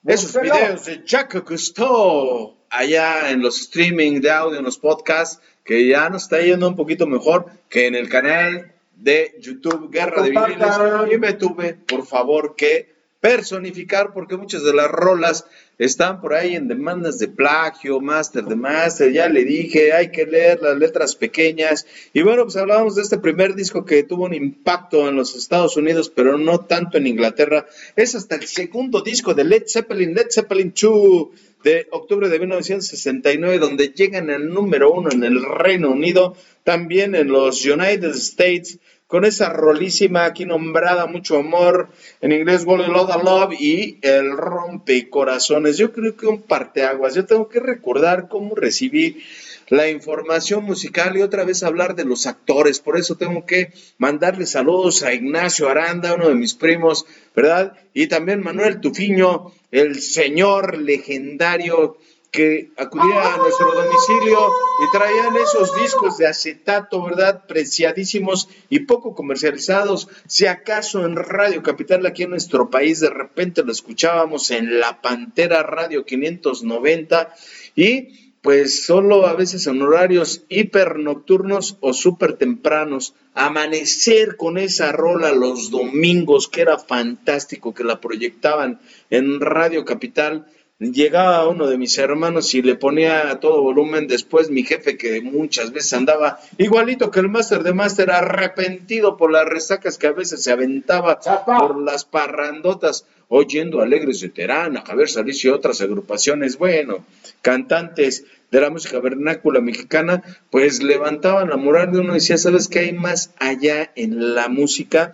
[0.06, 0.54] esos Búsquenlo.
[0.54, 6.10] videos de Jaco Cousteau allá en los streaming de audio, en los podcasts, que ya
[6.10, 11.14] nos está yendo un poquito mejor que en el canal de YouTube Guerra de Viniles.
[11.14, 15.46] Y me tuve, por favor, que personificar porque muchas de las rolas
[15.78, 20.26] están por ahí en demandas de plagio, máster de máster, ya le dije, hay que
[20.26, 21.86] leer las letras pequeñas.
[22.14, 25.78] Y bueno, pues hablábamos de este primer disco que tuvo un impacto en los Estados
[25.78, 27.68] Unidos, pero no tanto en Inglaterra.
[27.96, 31.28] Es hasta el segundo disco de Led Zeppelin, Led Zeppelin 2
[31.64, 37.28] de octubre de 1969, donde llegan al número uno en el Reino Unido, también en
[37.28, 38.80] los United States,
[39.12, 41.90] con esa rolísima aquí nombrada Mucho Amor,
[42.22, 45.78] en inglés Wall Love Love y El Rompecorazones.
[45.78, 47.14] Yo creo que un parteaguas.
[47.14, 49.22] Yo tengo que recordar cómo recibí
[49.68, 52.80] la información musical y otra vez hablar de los actores.
[52.80, 57.74] Por eso tengo que mandarle saludos a Ignacio Aranda, uno de mis primos, ¿verdad?
[57.94, 61.98] Y también Manuel Tufiño, el señor legendario
[62.32, 67.46] que acudía a nuestro domicilio y traían esos discos de acetato, ¿verdad?
[67.46, 70.08] Preciadísimos y poco comercializados.
[70.28, 75.02] Si acaso en Radio Capital, aquí en nuestro país, de repente lo escuchábamos en La
[75.02, 77.36] Pantera Radio 590
[77.76, 83.14] y pues solo a veces en horarios hiper nocturnos o súper tempranos.
[83.36, 90.48] Amanecer con esa rola los domingos, que era fantástico, que la proyectaban en Radio Capital
[90.90, 94.08] llegaba uno de mis hermanos y le ponía a todo volumen.
[94.08, 99.32] Después mi jefe, que muchas veces andaba igualito que el máster de máster, arrepentido por
[99.32, 101.60] las resacas que a veces se aventaba Chapa.
[101.60, 107.06] por las parrandotas, oyendo Alegres de Terán, a Javier Salís y otras agrupaciones, bueno,
[107.42, 112.68] cantantes de la música vernácula mexicana, pues levantaban la moral de uno y decía, ¿sabes
[112.68, 115.14] qué hay más allá en la música?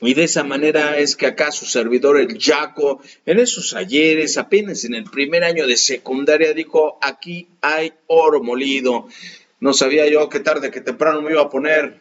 [0.00, 4.84] Y de esa manera es que acá su servidor, el Jaco, en esos ayeres, apenas
[4.84, 9.08] en el primer año de secundaria, dijo, aquí hay oro molido.
[9.58, 12.00] No sabía yo que tarde que temprano me iba a poner,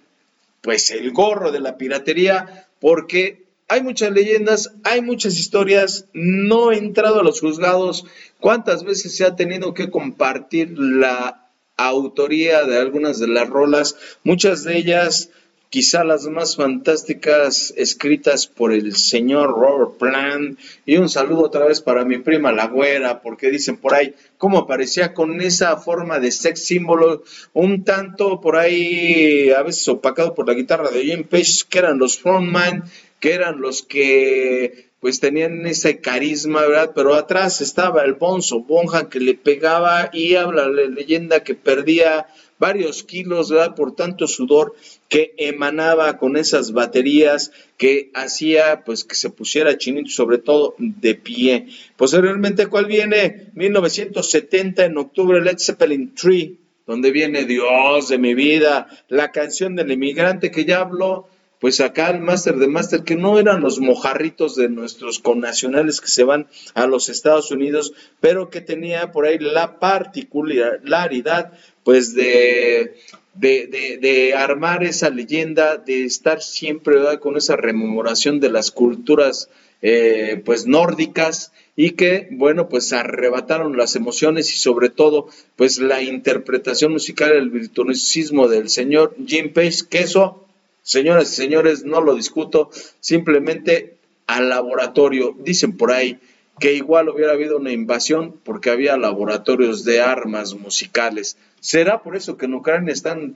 [0.62, 6.78] pues, el gorro de la piratería, porque hay muchas leyendas, hay muchas historias, no he
[6.78, 8.06] entrado a los juzgados.
[8.42, 13.96] ¿Cuántas veces se ha tenido que compartir la autoría de algunas de las rolas?
[14.24, 15.30] Muchas de ellas
[15.70, 20.60] quizá las más fantásticas escritas por el señor Robert Plant.
[20.86, 24.60] Y un saludo otra vez para mi prima La Güera, porque dicen por ahí cómo
[24.60, 27.24] aparecía con esa forma de sex símbolo,
[27.54, 31.98] un tanto por ahí a veces opacado por la guitarra de Jim Page, que eran
[31.98, 32.84] los frontman,
[33.26, 36.92] que eran los que pues tenían ese carisma, ¿verdad?
[36.94, 42.28] Pero atrás estaba el Bonzo Bonja que le pegaba y habla la leyenda que perdía
[42.60, 43.74] varios kilos, ¿verdad?
[43.74, 44.76] Por tanto sudor
[45.10, 51.16] que emanaba con esas baterías que hacía pues que se pusiera chinito, sobre todo de
[51.16, 51.70] pie.
[51.98, 53.48] Posteriormente, ¿cuál viene?
[53.56, 56.52] 1970, en octubre, Led Zeppelin 3,
[56.86, 61.28] donde viene Dios de mi vida, la canción del inmigrante que ya habló
[61.66, 66.10] pues acá el máster de máster, que no eran los mojarritos de nuestros connacionales que
[66.10, 72.98] se van a los Estados Unidos, pero que tenía por ahí la particularidad, pues de,
[73.34, 79.50] de, armar esa leyenda, de estar siempre con esa rememoración de las culturas
[79.82, 86.04] eh, pues nórdicas y que, bueno, pues arrebataron las emociones y sobre todo, pues la
[86.04, 90.45] interpretación musical, el virtuosismo del señor Jim Page, que eso
[90.86, 92.70] Señoras y señores, no lo discuto,
[93.00, 93.96] simplemente
[94.28, 95.36] al laboratorio.
[95.40, 96.20] Dicen por ahí
[96.60, 101.38] que igual hubiera habido una invasión porque había laboratorios de armas musicales.
[101.60, 103.36] ¿Será por eso que en Ucrania están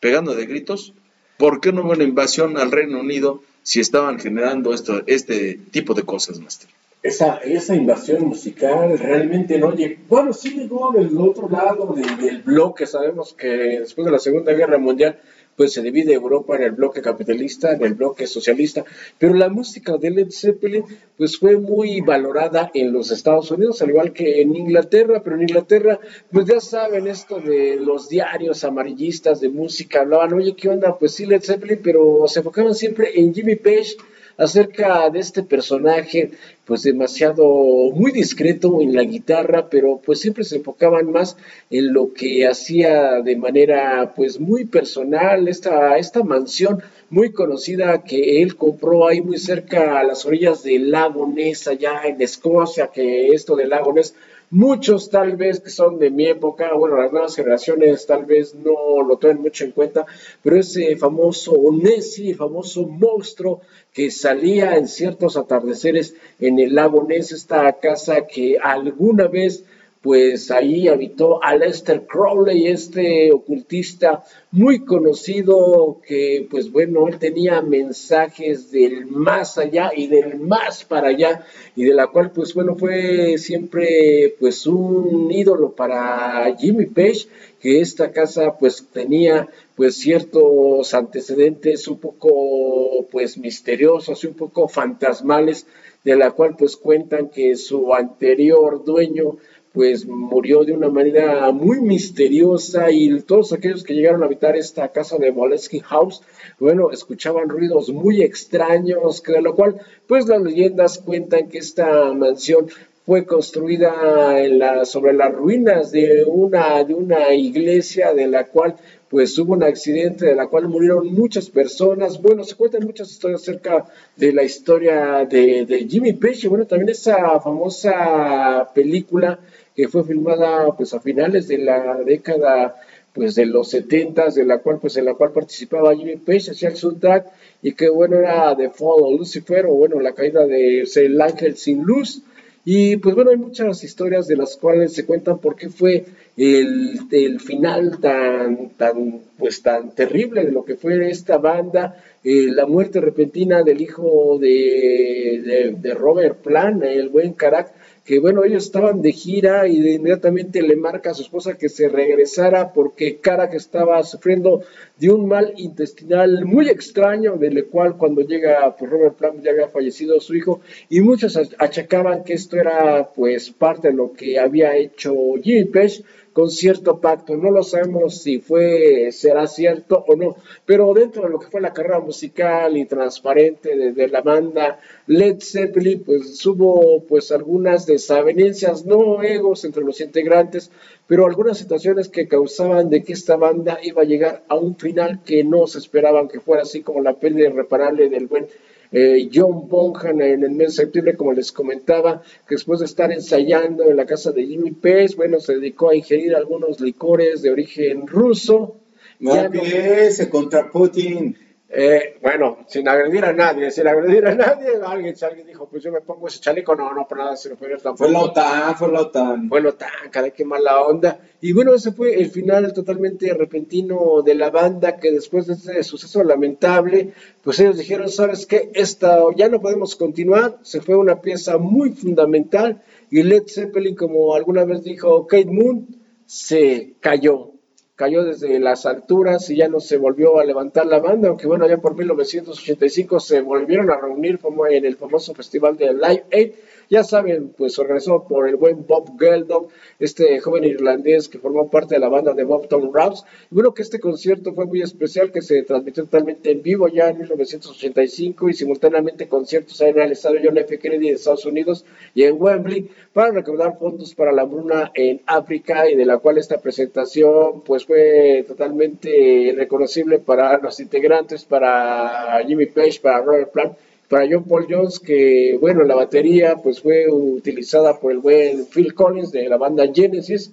[0.00, 0.92] pegando de gritos?
[1.36, 6.02] ¿Por qué no hubo una invasión al Reino Unido si estaban generando este tipo de
[6.02, 6.68] cosas, Master?
[7.00, 10.02] Esa, esa invasión musical realmente no llegó.
[10.08, 12.88] Bueno, sí llegó del otro lado del bloque.
[12.88, 15.20] Sabemos que después de la Segunda Guerra Mundial
[15.58, 18.84] pues se divide Europa en el bloque capitalista, en el bloque socialista,
[19.18, 20.84] pero la música de Led Zeppelin
[21.16, 25.42] pues fue muy valorada en los Estados Unidos, al igual que en Inglaterra, pero en
[25.42, 25.98] Inglaterra
[26.30, 30.96] pues ya saben esto de los diarios amarillistas de música, hablaban, oye, ¿qué onda?
[30.96, 33.96] Pues sí, Led Zeppelin, pero se enfocaban siempre en Jimmy Page,
[34.38, 36.30] acerca de este personaje,
[36.68, 37.46] pues demasiado
[37.94, 41.38] muy discreto en la guitarra, pero pues siempre se enfocaban más
[41.70, 48.42] en lo que hacía de manera pues muy personal, esta, esta mansión muy conocida que
[48.42, 53.28] él compró ahí muy cerca a las orillas del lago Ness, allá en Escocia, que
[53.28, 54.14] esto del lago Ness
[54.50, 59.02] Muchos tal vez que son de mi época, bueno, las nuevas generaciones tal vez no
[59.06, 60.06] lo tomen mucho en cuenta,
[60.42, 63.60] pero ese famoso Nessie, famoso monstruo
[63.92, 69.64] que salía en ciertos atardeceres en el lago Ness, esta casa que alguna vez
[70.08, 78.70] pues ahí habitó Aleister Crowley, este ocultista muy conocido que pues bueno, él tenía mensajes
[78.70, 81.44] del más allá y del más para allá
[81.76, 87.26] y de la cual pues bueno fue siempre pues un ídolo para Jimmy Page
[87.60, 94.68] que esta casa pues tenía pues ciertos antecedentes un poco pues misteriosos y un poco
[94.68, 95.66] fantasmales
[96.02, 99.36] de la cual pues cuentan que su anterior dueño
[99.72, 104.88] pues murió de una manera muy misteriosa y todos aquellos que llegaron a habitar esta
[104.88, 106.22] casa de Molesky House,
[106.58, 112.68] bueno, escuchaban ruidos muy extraños, de lo cual, pues las leyendas cuentan que esta mansión
[113.08, 118.76] fue construida en la, sobre las ruinas de una, de una iglesia de la cual
[119.08, 122.20] pues hubo un accidente de la cual murieron muchas personas.
[122.20, 126.48] Bueno, se cuentan muchas historias acerca de la historia de, de Jimmy Page.
[126.48, 129.38] Bueno, también esa famosa película
[129.78, 132.74] que fue filmada pues a finales de la década
[133.14, 136.70] pues de los 70 de la cual pues en la cual participaba Jimmy Page hacía
[136.70, 137.28] el soundtrack
[137.62, 141.56] y que bueno era The Fall of Lucifer o bueno la caída de el ángel
[141.56, 142.22] sin luz.
[142.64, 146.98] Y pues bueno hay muchas historias de las cuales se cuentan por qué fue el,
[147.12, 152.66] el final tan tan pues tan terrible de lo que fue esta banda eh, la
[152.66, 157.77] muerte repentina del hijo de, de, de Robert Plant el buen Carac
[158.08, 161.68] que bueno, ellos estaban de gira y de inmediatamente le marca a su esposa que
[161.68, 164.62] se regresara porque Cara que estaba sufriendo
[164.96, 169.68] de un mal intestinal muy extraño, del cual cuando llega pues Robert Plant ya había
[169.68, 174.74] fallecido su hijo y muchos achacaban que esto era pues parte de lo que había
[174.74, 176.02] hecho Jimmy Page
[176.38, 177.36] con cierto pacto.
[177.36, 181.60] No lo sabemos si fue, será cierto o no, pero dentro de lo que fue
[181.60, 188.86] la carrera musical y transparente de, la banda Led Zeppelin, pues hubo pues algunas desavenencias,
[188.86, 190.70] no egos entre los integrantes,
[191.08, 195.24] pero algunas situaciones que causaban de que esta banda iba a llegar a un final
[195.24, 198.46] que no se esperaban que fuera así como la pérdida irreparable del buen
[198.92, 203.12] eh, John Bonham en el mes de septiembre, como les comentaba, que después de estar
[203.12, 207.50] ensayando en la casa de Jimmy Page, bueno, se dedicó a ingerir algunos licores de
[207.50, 208.76] origen ruso.
[209.20, 211.36] No empiece contra Putin.
[211.70, 215.82] Eh, bueno, sin agredir a nadie, sin agredir a nadie, alguien, si alguien dijo, pues
[215.82, 217.96] yo me pongo ese chaleco, no, no, por nada se lo tampoco.
[217.98, 219.48] Fue la OTAN, fue la OTAN.
[219.50, 221.20] Fue la OTAN, caray, qué mala onda.
[221.42, 225.82] Y bueno, ese fue el final totalmente repentino de la banda, que después de ese
[225.82, 227.12] suceso lamentable,
[227.42, 228.70] pues ellos dijeron, ¿sabes qué?
[228.72, 234.34] Esta, ya no podemos continuar, se fue una pieza muy fundamental, y Led Zeppelin, como
[234.34, 235.86] alguna vez dijo Kate Moon,
[236.24, 237.52] se cayó,
[237.98, 241.66] cayó desde las alturas y ya no se volvió a levantar la banda, aunque bueno,
[241.66, 246.52] ya por 1985 se volvieron a reunir como en el famoso festival de Live Aid
[246.88, 251.94] ya saben, pues organizado por el buen Bob Geldof, este joven irlandés que formó parte
[251.94, 253.24] de la banda de Bob Tom Rouse.
[253.50, 257.10] Y bueno, que este concierto fue muy especial, que se transmitió totalmente en vivo ya
[257.10, 260.78] en 1985 y simultáneamente conciertos en el estadio John F.
[260.78, 261.84] Kennedy de Estados Unidos
[262.14, 266.38] y en Wembley para recaudar fondos para la bruna en África y de la cual
[266.38, 273.72] esta presentación pues fue totalmente reconocible para los integrantes, para Jimmy Page, para Robert Plant
[274.08, 278.94] para John Paul Jones, que bueno, la batería pues fue utilizada por el buen Phil
[278.94, 280.52] Collins de la banda Genesis,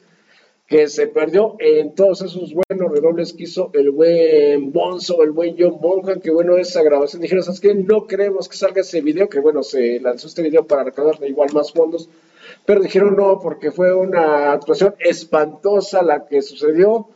[0.67, 5.55] que se perdió en todos esos buenos redobles que hizo el buen Bonzo, el buen
[5.57, 7.73] John Bonham, que bueno, esa grabación dijeron, ¿sabes qué?
[7.75, 11.49] No queremos que salga ese video, que bueno, se lanzó este video para recaudar igual
[11.53, 12.09] más fondos,
[12.65, 17.07] pero dijeron no, porque fue una actuación espantosa la que sucedió,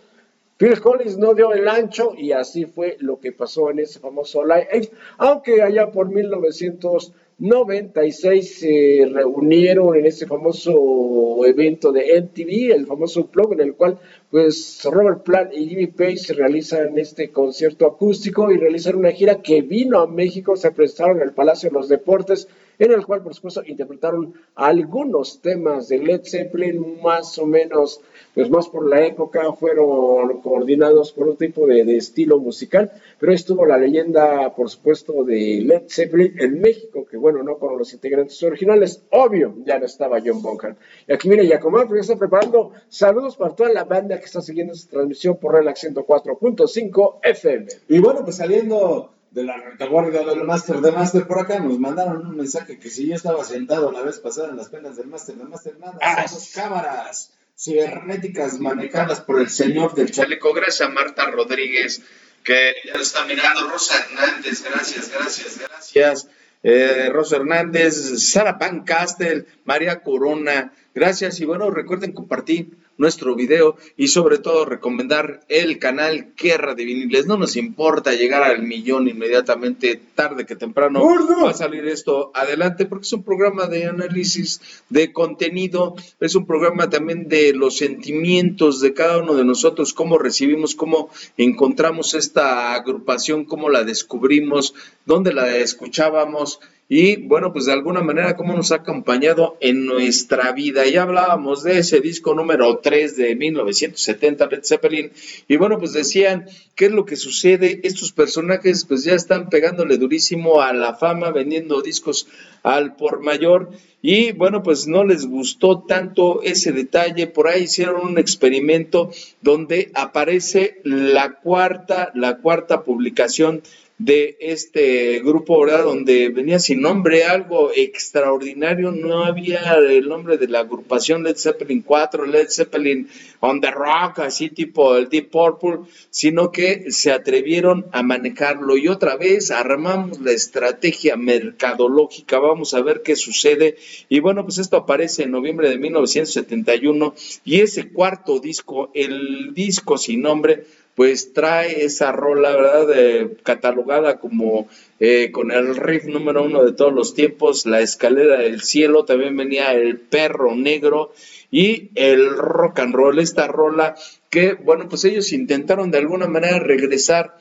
[0.59, 4.43] Phil Collins no dio el ancho y así fue lo que pasó en ese famoso
[4.43, 13.29] Live aunque allá por 1996 se reunieron en ese famoso evento de MTV, el famoso
[13.31, 13.99] blog en el cual
[14.29, 19.61] pues Robert Plant y Jimmy Page realizan este concierto acústico y realizan una gira que
[19.61, 22.47] vino a México, se presentaron en el Palacio de los Deportes
[22.79, 27.99] en el cual por supuesto interpretaron algunos temas de Led Zeppelin más o menos,
[28.33, 33.65] pues más por la época, fueron coordinados por un tipo de, estilo musical, pero estuvo
[33.65, 38.41] la leyenda por supuesto de Led Zeppelin en México, que bueno, no con los integrantes
[38.43, 40.75] originales, obvio, ya no estaba John Bonham.
[41.05, 44.73] Y aquí viene Yacomán, porque está preparando saludos para toda la banda que está siguiendo
[44.73, 47.67] esta transmisión por Relax 104.5 FM.
[47.87, 52.25] Y bueno, pues saliendo de la retaguardia del máster de máster por acá nos mandaron
[52.25, 55.35] un mensaje que si yo estaba sentado la vez pasada en las penas del máster
[55.35, 60.53] de máster nada, ah, esas cámaras cibernéticas manejadas por el señor del chaleco.
[60.53, 62.01] Gracias a Marta Rodríguez
[62.43, 63.69] que ya lo está mirando.
[63.69, 66.27] Rosa Hernández, gracias, gracias, gracias.
[66.63, 67.95] Eh, Rosa Hernández,
[68.31, 75.39] Sara Pancastel, María Corona, gracias y bueno, recuerden compartir nuestro video y sobre todo recomendar
[75.47, 77.25] el canal Guerra de Viniles.
[77.25, 81.01] No nos importa llegar al millón inmediatamente, tarde que temprano
[81.43, 86.45] va a salir esto adelante porque es un programa de análisis de contenido, es un
[86.45, 92.73] programa también de los sentimientos de cada uno de nosotros, cómo recibimos, cómo encontramos esta
[92.73, 94.75] agrupación, cómo la descubrimos,
[95.05, 96.59] dónde la escuchábamos
[96.91, 100.87] y bueno, pues de alguna manera cómo nos ha acompañado en nuestra vida.
[100.87, 105.11] Ya hablábamos de ese disco número 3 de 1970, Led Zeppelin,
[105.47, 107.79] y bueno, pues decían, ¿qué es lo que sucede?
[107.83, 112.27] Estos personajes pues ya están pegándole durísimo a la fama, vendiendo discos
[112.63, 113.69] al por mayor,
[114.01, 119.11] y bueno, pues no les gustó tanto ese detalle, por ahí hicieron un experimento
[119.41, 123.61] donde aparece la cuarta, la cuarta publicación
[123.99, 125.83] de este grupo, ¿verdad?
[125.83, 131.81] Donde venía sin nombre, algo extraordinario, no había el nombre de la agrupación Led Zeppelin
[131.81, 133.09] 4, Led Zeppelin
[133.41, 135.79] on the Rock, así tipo el Deep Purple,
[136.09, 142.81] sino que se atrevieron a manejarlo y otra vez armamos la estrategia mercadológica, vamos a
[142.81, 143.75] ver qué sucede
[144.07, 149.97] y bueno, pues esto aparece en noviembre de 1971 y ese cuarto disco, el disco
[149.97, 150.63] sin nombre,
[150.95, 153.29] pues trae esa rola, ¿verdad?
[153.43, 154.67] catalogada como
[154.99, 159.37] eh, con el riff número uno de todos los tiempos, La Escalera del Cielo, también
[159.37, 161.13] venía El Perro Negro
[161.51, 163.95] y el rock and roll, esta rola
[164.29, 167.37] que, bueno, pues ellos intentaron de alguna manera regresar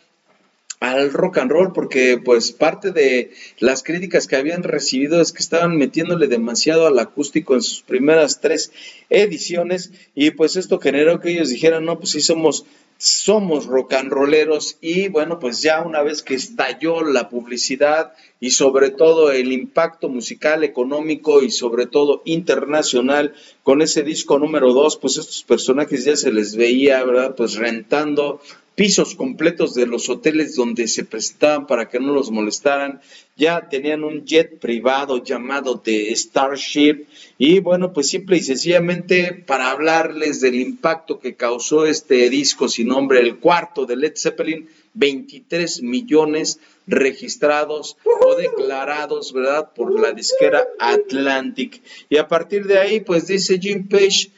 [0.80, 5.42] al rock and roll porque pues parte de las críticas que habían recibido es que
[5.42, 8.70] estaban metiéndole demasiado al acústico en sus primeras tres
[9.10, 12.64] ediciones y pues esto generó que ellos dijeran no pues sí somos
[12.98, 18.50] somos rock and rolleros y bueno, pues ya una vez que estalló la publicidad y
[18.50, 23.34] sobre todo el impacto musical, económico y sobre todo internacional
[23.68, 27.34] con ese disco número dos, pues estos personajes ya se les veía, ¿verdad?
[27.36, 28.40] Pues rentando
[28.74, 33.02] pisos completos de los hoteles donde se presentaban para que no los molestaran.
[33.36, 37.04] Ya tenían un jet privado llamado The Starship
[37.36, 42.88] y bueno, pues simple y sencillamente para hablarles del impacto que causó este disco sin
[42.88, 44.66] nombre, el cuarto de Led Zeppelin,
[44.98, 49.70] 23 millones registrados o declarados, ¿verdad?
[49.74, 51.82] Por la disquera Atlantic.
[52.08, 54.30] Y a partir de ahí, pues dice Jim Page,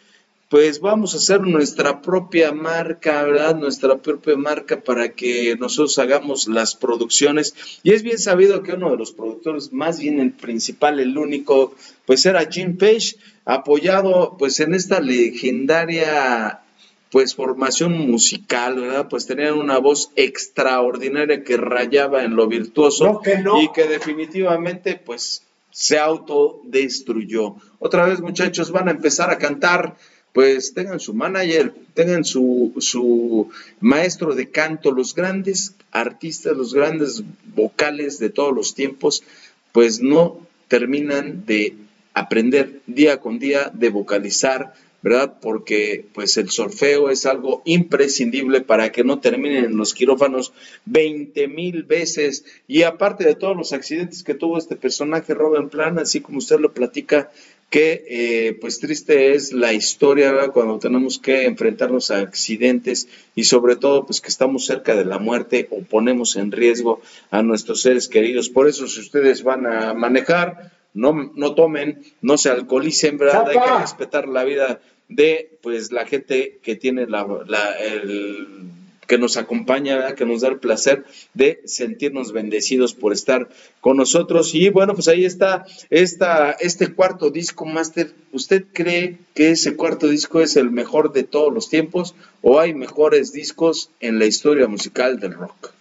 [0.50, 3.54] pues vamos a hacer nuestra propia marca, ¿verdad?
[3.54, 7.54] Nuestra propia marca para que nosotros hagamos las producciones.
[7.84, 11.76] Y es bien sabido que uno de los productores, más bien el principal, el único,
[12.04, 16.62] pues era Jim Page, apoyado pues en esta legendaria
[17.10, 19.08] pues formación musical, ¿verdad?
[19.08, 23.20] Pues tenían una voz extraordinaria que rayaba en lo virtuoso
[23.60, 27.56] y que definitivamente pues se autodestruyó.
[27.78, 29.96] Otra vez muchachos van a empezar a cantar
[30.32, 33.50] pues tengan su manager, tengan su, su
[33.80, 37.22] maestro de canto, los grandes artistas, los grandes
[37.54, 39.24] vocales de todos los tiempos,
[39.72, 40.38] pues no
[40.68, 41.74] terminan de
[42.14, 45.38] aprender día con día, de vocalizar, ¿verdad?
[45.40, 50.52] Porque pues el solfeo es algo imprescindible para que no terminen en los quirófanos
[50.84, 52.44] 20 mil veces.
[52.68, 56.60] Y aparte de todos los accidentes que tuvo este personaje, Robin Plan, así como usted
[56.60, 57.30] lo platica,
[57.70, 63.76] que eh, pues triste es la historia cuando tenemos que enfrentarnos a accidentes y sobre
[63.76, 68.08] todo pues que estamos cerca de la muerte o ponemos en riesgo a nuestros seres
[68.08, 68.48] queridos.
[68.48, 73.48] Por eso si ustedes van a manejar, no, no tomen, no se alcoholicen, ¿verdad?
[73.48, 78.70] Hay que respetar la vida de pues la gente que tiene la, la el
[79.10, 83.48] que nos acompaña, que nos da el placer de sentirnos bendecidos por estar
[83.80, 84.54] con nosotros.
[84.54, 88.12] Y bueno, pues ahí está esta, este cuarto disco, Master.
[88.30, 92.72] ¿Usted cree que ese cuarto disco es el mejor de todos los tiempos o hay
[92.72, 95.72] mejores discos en la historia musical del rock?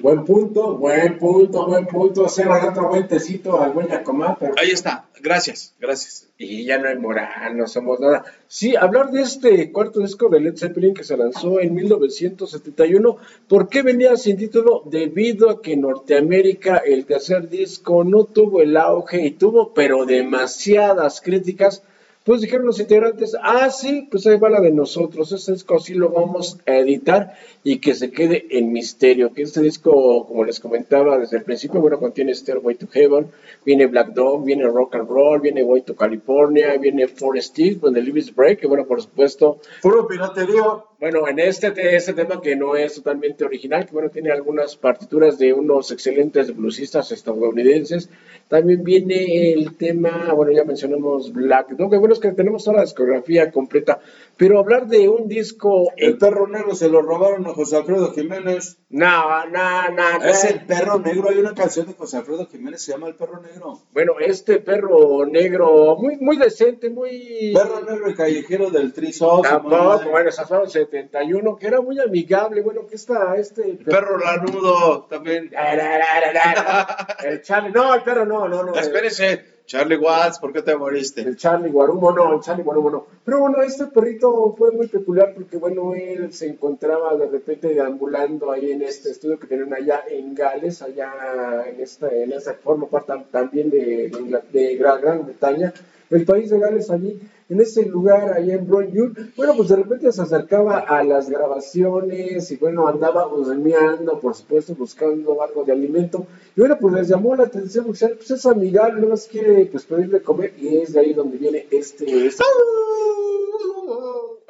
[0.00, 2.28] Buen punto, buen punto, buen punto.
[2.28, 4.38] Se va otro buen tecito al buen Yacomá.
[4.56, 6.28] Ahí está, gracias, gracias.
[6.38, 8.24] Y ya no hay moral, no somos nada.
[8.46, 13.16] Sí, hablar de este cuarto disco de Led Zeppelin que se lanzó en 1971.
[13.48, 14.84] ¿Por qué venía sin título?
[14.86, 20.06] Debido a que en Norteamérica el tercer disco no tuvo el auge y tuvo, pero
[20.06, 21.82] demasiadas críticas
[22.24, 25.94] pues dijeron los integrantes, ah, sí, pues ahí va la de nosotros, este disco sí
[25.94, 30.60] lo vamos a editar y que se quede en misterio, que este disco, como les
[30.60, 33.28] comentaba desde el principio, bueno, contiene Stairway to Heaven,
[33.64, 38.02] viene Black Dog, viene Rock and Roll, viene Way to California, viene Forest Steve, donde
[38.02, 39.58] Live Break, que bueno, por supuesto...
[39.82, 40.62] Puro piratería.
[41.00, 45.38] Bueno, en este, este tema que no es totalmente original, que bueno, tiene algunas partituras
[45.38, 48.10] de unos excelentes bluesistas estadounidenses,
[48.48, 52.78] también viene el tema, bueno, ya mencionamos Black Dog, que bueno, es que tenemos toda
[52.78, 54.00] la discografía completa,
[54.36, 55.92] pero hablar de un disco...
[55.96, 58.78] El perro negro se lo robaron a José Alfredo Jiménez.
[58.90, 60.24] No, no, no.
[60.24, 63.40] Es el perro negro, hay una canción de José Alfredo Jiménez, se llama El perro
[63.40, 63.80] negro.
[63.92, 67.52] Bueno, este perro negro, muy, muy decente, muy...
[67.54, 69.42] Perro negro y callejero del Trisol.
[69.42, 73.78] Tampoco, bueno, esas fueron 71, que era muy amigable, bueno, que está este...
[73.84, 75.50] Perro, lanudo, también.
[77.24, 81.20] el Charlie, no, el perro no, no, no, Espérese, Charlie Watts, ¿por qué te moriste?
[81.20, 83.06] El Charlie Guarumo no, el Charlie Guarumo no.
[83.22, 88.50] Pero bueno, este perrito fue muy peculiar porque, bueno, él se encontraba de repente deambulando
[88.50, 92.86] ahí en este estudio que tienen allá en Gales, allá en esta, en esa forma
[92.86, 94.10] parte también de,
[94.50, 95.74] de Gran Bretaña
[96.10, 100.12] el país de Gales allí, en ese lugar, allá en Broyun, bueno, pues de repente
[100.12, 106.26] se acercaba a las grabaciones y bueno, andaba husmeando, por supuesto, buscando algo de alimento.
[106.56, 110.20] Y bueno, pues les llamó la atención, pues es amigable, no más quiere pues pedirle
[110.20, 112.26] comer y es de ahí donde viene este...
[112.26, 112.44] este...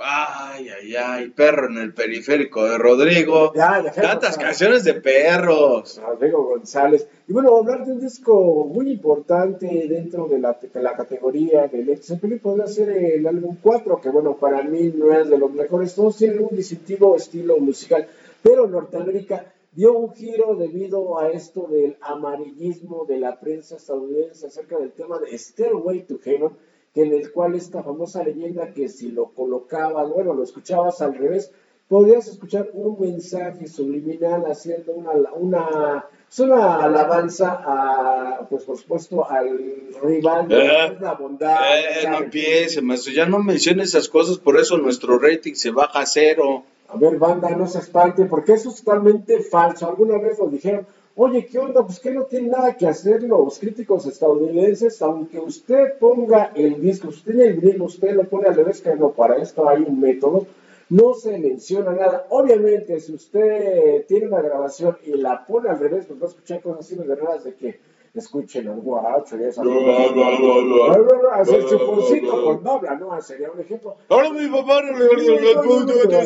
[0.01, 3.53] Ay, ay, ay, perro en el periférico de Rodrigo.
[3.53, 6.01] Tantas canciones de perros.
[6.01, 7.09] Rodrigo González.
[7.27, 12.01] Y bueno, hablar de un disco muy importante dentro de la, la categoría de Led
[12.01, 15.97] Zeppelin podría ser el álbum 4, que bueno, para mí no es de los mejores.
[15.97, 18.07] Todos tienen un distintivo estilo musical,
[18.41, 24.79] pero Norteamérica dio un giro debido a esto del amarillismo de la prensa estadounidense acerca
[24.79, 26.51] del tema de Stairway to Heaven
[26.95, 31.53] en el cual esta famosa leyenda que si lo colocabas, bueno, lo escuchabas al revés,
[31.89, 36.07] podías escuchar un mensaje subliminal haciendo una, una,
[36.39, 39.59] una alabanza a, pues por supuesto, al
[40.03, 41.57] rival de eh, la bondad.
[41.79, 42.83] Eh, no empiece,
[43.13, 46.65] ya no menciones esas cosas, por eso nuestro rating se baja a cero.
[46.89, 49.89] A ver, banda, no se espante, porque eso es totalmente falso.
[49.89, 50.87] Alguna vez lo dijeron,
[51.21, 51.85] Oye, ¿qué onda?
[51.85, 57.09] Pues que no tiene nada que hacer los críticos estadounidenses, aunque usted ponga el disco,
[57.09, 59.99] usted tiene el vinilo, usted lo pone al revés, que no, para esto hay un
[59.99, 60.47] método,
[60.91, 62.27] no se menciona nada.
[62.29, 66.63] Obviamente, si usted tiene una grabación y la pone al revés, pues va a escuchar
[66.63, 67.81] cosas así de raras de que
[68.15, 69.65] escuchen al guacho y esa.
[69.65, 71.31] No, no, no, no.
[71.33, 73.21] Hacer chuponcito con dobla, ¿no?
[73.23, 73.97] Sería un ejemplo.
[74.09, 75.37] Ahora mi papá no le dio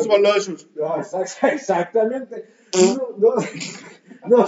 [0.07, 0.67] balazos.
[1.51, 2.45] Exactamente.
[4.29, 4.45] no,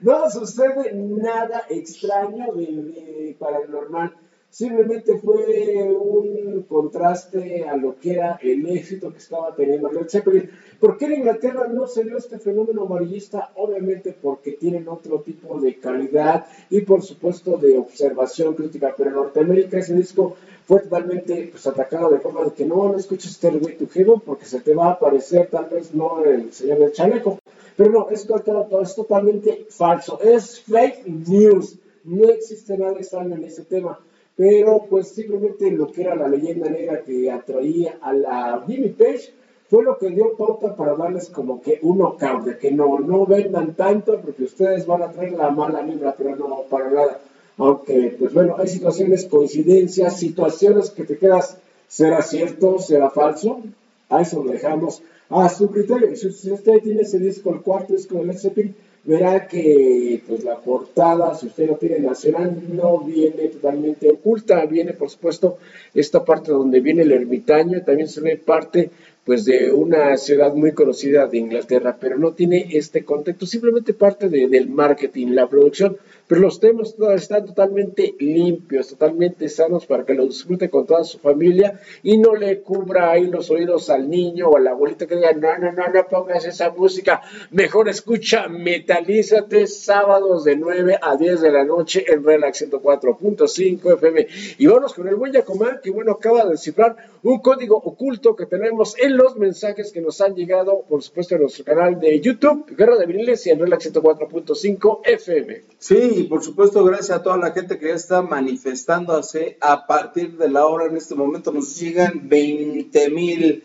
[0.00, 4.14] no, sucede nada extraño de, de paranormal
[4.54, 10.48] simplemente fue un contraste a lo que era el éxito que estaba teniendo Led Zeppelin.
[10.78, 13.50] ¿Por qué en Inglaterra no se dio este fenómeno amarillista?
[13.56, 19.16] Obviamente porque tienen otro tipo de calidad y por supuesto de observación crítica, pero en
[19.16, 20.36] Norteamérica ese disco
[20.66, 24.46] fue totalmente pues, atacado de forma de que no, no escuches Stairway to Heaven porque
[24.46, 27.38] se te va a aparecer tal vez no el señor del chaleco.
[27.76, 28.36] Pero no, esto
[28.82, 33.98] es totalmente falso, es fake news, no existe nada extraño en ese tema
[34.36, 39.32] pero pues simplemente lo que era la leyenda negra que atraía a la Jimmy Page
[39.68, 43.74] fue lo que dio pauta para darles como que un knockout, que no, no vendan
[43.74, 47.20] tanto porque ustedes van a traer la mala vibra, pero no para nada.
[47.56, 53.60] Aunque, pues bueno, hay situaciones, coincidencias, situaciones que te quedas, ¿será cierto, será falso?
[54.08, 56.14] A eso lo dejamos a su criterio.
[56.16, 58.74] Si usted tiene ese disco, el cuarto disco de Led Zeppelin,
[59.04, 64.94] verá que pues la portada, si usted no tiene nacional, no viene totalmente oculta, viene
[64.94, 65.58] por supuesto
[65.92, 68.90] esta parte donde viene el ermitaño, también se ve parte
[69.24, 74.28] pues de una ciudad muy conocida de Inglaterra, pero no tiene este contexto, simplemente parte
[74.28, 75.96] del marketing, la producción
[76.26, 81.18] pero los temas están totalmente limpios, totalmente sanos para que lo disfrute con toda su
[81.18, 85.16] familia y no le cubra ahí los oídos al niño o a la abuelita que
[85.16, 91.16] diga, no, no, no, no pongas esa música, mejor escucha, metalízate sábados de 9 a
[91.16, 94.26] 10 de la noche en Relax 104.5 FM.
[94.58, 98.46] Y vamos con el buen Yacomán, que bueno, acaba de descifrar un código oculto que
[98.46, 102.66] tenemos en los mensajes que nos han llegado, por supuesto, en nuestro canal de YouTube,
[102.76, 105.62] Guerra de Viniles y en Relax 104.5 FM.
[105.78, 110.36] Sí, y por supuesto gracias a toda la gente que ya está manifestándose a partir
[110.36, 110.86] de la hora.
[110.86, 113.64] En este momento nos llegan 20 mil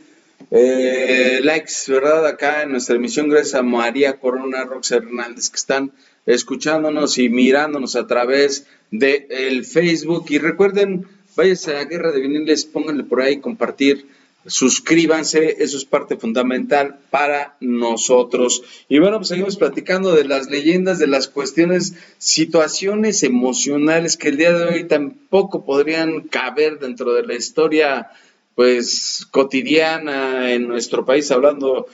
[0.52, 2.26] eh, likes, ¿verdad?
[2.26, 5.92] Acá en nuestra emisión, gracias a María Corona, Rox Hernández, que están
[6.26, 10.26] escuchándonos y mirándonos a través del el Facebook.
[10.30, 14.08] Y recuerden, váyanse a Guerra de Viniles, pónganle por ahí compartir
[14.46, 18.64] suscríbanse, eso es parte fundamental para nosotros.
[18.88, 24.38] Y bueno, pues seguimos platicando de las leyendas, de las cuestiones, situaciones emocionales que el
[24.38, 28.10] día de hoy tampoco podrían caber dentro de la historia
[28.56, 31.88] pues cotidiana en nuestro país, hablando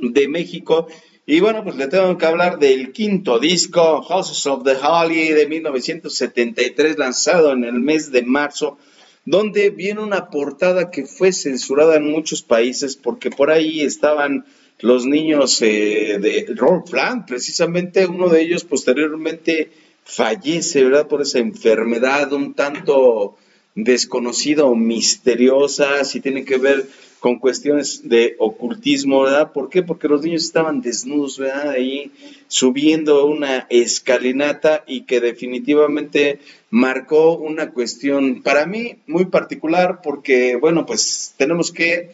[0.00, 0.88] de México.
[1.26, 5.46] Y bueno, pues le tengo que hablar del quinto disco, Houses of the Holy, de
[5.46, 8.78] 1973, lanzado en el mes de marzo
[9.24, 14.44] donde viene una portada que fue censurada en muchos países porque por ahí estaban
[14.80, 19.70] los niños eh, de Robert Plant, precisamente uno de ellos posteriormente
[20.04, 21.06] fallece, ¿verdad?
[21.06, 23.36] Por esa enfermedad un tanto
[23.74, 26.86] desconocida o misteriosa, si tiene que ver
[27.24, 29.50] con cuestiones de ocultismo, ¿verdad?
[29.50, 29.82] ¿Por qué?
[29.82, 31.70] Porque los niños estaban desnudos, ¿verdad?
[31.70, 32.12] Ahí
[32.48, 40.84] subiendo una escalinata y que definitivamente marcó una cuestión para mí muy particular porque, bueno,
[40.84, 42.10] pues tenemos que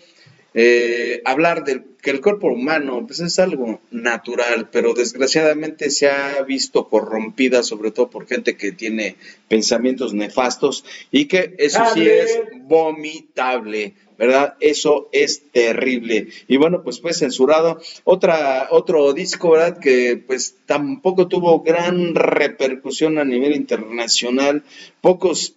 [0.54, 6.40] eh, hablar de que el cuerpo humano pues es algo natural, pero desgraciadamente se ha
[6.42, 9.16] visto corrompida sobre todo por gente que tiene
[9.48, 13.94] pensamientos nefastos y que eso sí es vomitable.
[14.20, 14.54] ¿Verdad?
[14.60, 16.28] Eso es terrible.
[16.46, 17.80] Y bueno, pues fue censurado.
[18.04, 19.78] Otra, otro disco, ¿verdad?
[19.78, 24.62] Que pues tampoco tuvo gran repercusión a nivel internacional.
[25.00, 25.54] Pocos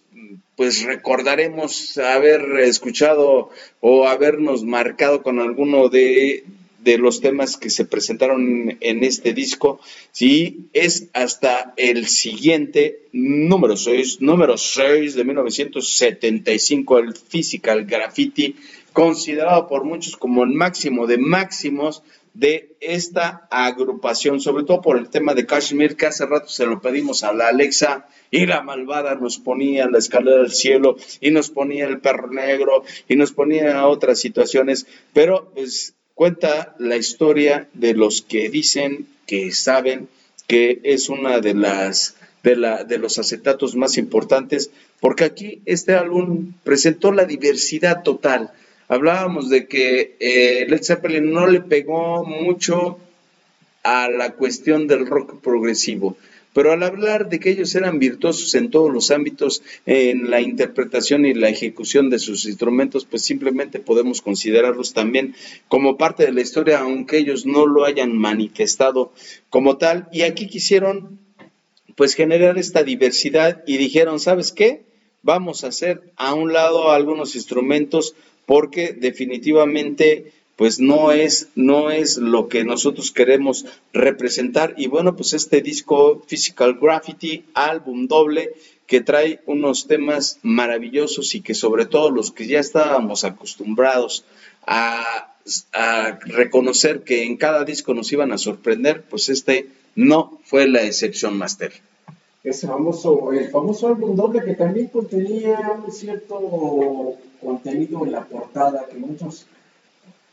[0.56, 3.50] pues recordaremos haber escuchado
[3.80, 6.44] o habernos marcado con alguno de,
[6.84, 9.80] de los temas que se presentaron en este disco,
[10.12, 18.56] sí, es hasta el siguiente número 6, número 6 de 1975, el Physical Graffiti,
[18.92, 22.02] considerado por muchos como el máximo de máximos
[22.34, 26.80] de esta agrupación, sobre todo por el tema de Kashmir, que hace rato se lo
[26.80, 31.50] pedimos a la Alexa y la malvada nos ponía la escalera del cielo y nos
[31.50, 37.94] ponía el perro negro y nos ponía otras situaciones, pero pues cuenta la historia de
[37.94, 40.08] los que dicen que saben
[40.46, 45.94] que es una de las de, la, de los acetatos más importantes, porque aquí este
[45.94, 48.52] álbum presentó la diversidad total.
[48.86, 52.98] Hablábamos de que eh, Led Zeppelin no le pegó mucho
[53.82, 56.16] a la cuestión del rock progresivo.
[56.54, 61.26] Pero al hablar de que ellos eran virtuosos en todos los ámbitos, en la interpretación
[61.26, 65.34] y la ejecución de sus instrumentos, pues simplemente podemos considerarlos también
[65.68, 69.12] como parte de la historia, aunque ellos no lo hayan manifestado
[69.50, 70.08] como tal.
[70.12, 71.18] Y aquí quisieron
[71.96, 74.84] pues generar esta diversidad y dijeron, ¿sabes qué?
[75.22, 78.14] Vamos a hacer a un lado algunos instrumentos
[78.46, 84.74] porque definitivamente pues no es, no es lo que nosotros queremos representar.
[84.76, 88.54] Y bueno, pues este disco Physical Graffiti, álbum doble,
[88.86, 94.24] que trae unos temas maravillosos y que sobre todo los que ya estábamos acostumbrados
[94.66, 95.30] a,
[96.24, 101.36] reconocer que en cada disco nos iban a sorprender, pues este no fue la excepción,
[101.36, 101.70] Master.
[102.42, 108.86] Ese famoso, el famoso álbum doble que también contenía un cierto contenido en la portada
[108.90, 109.46] que muchos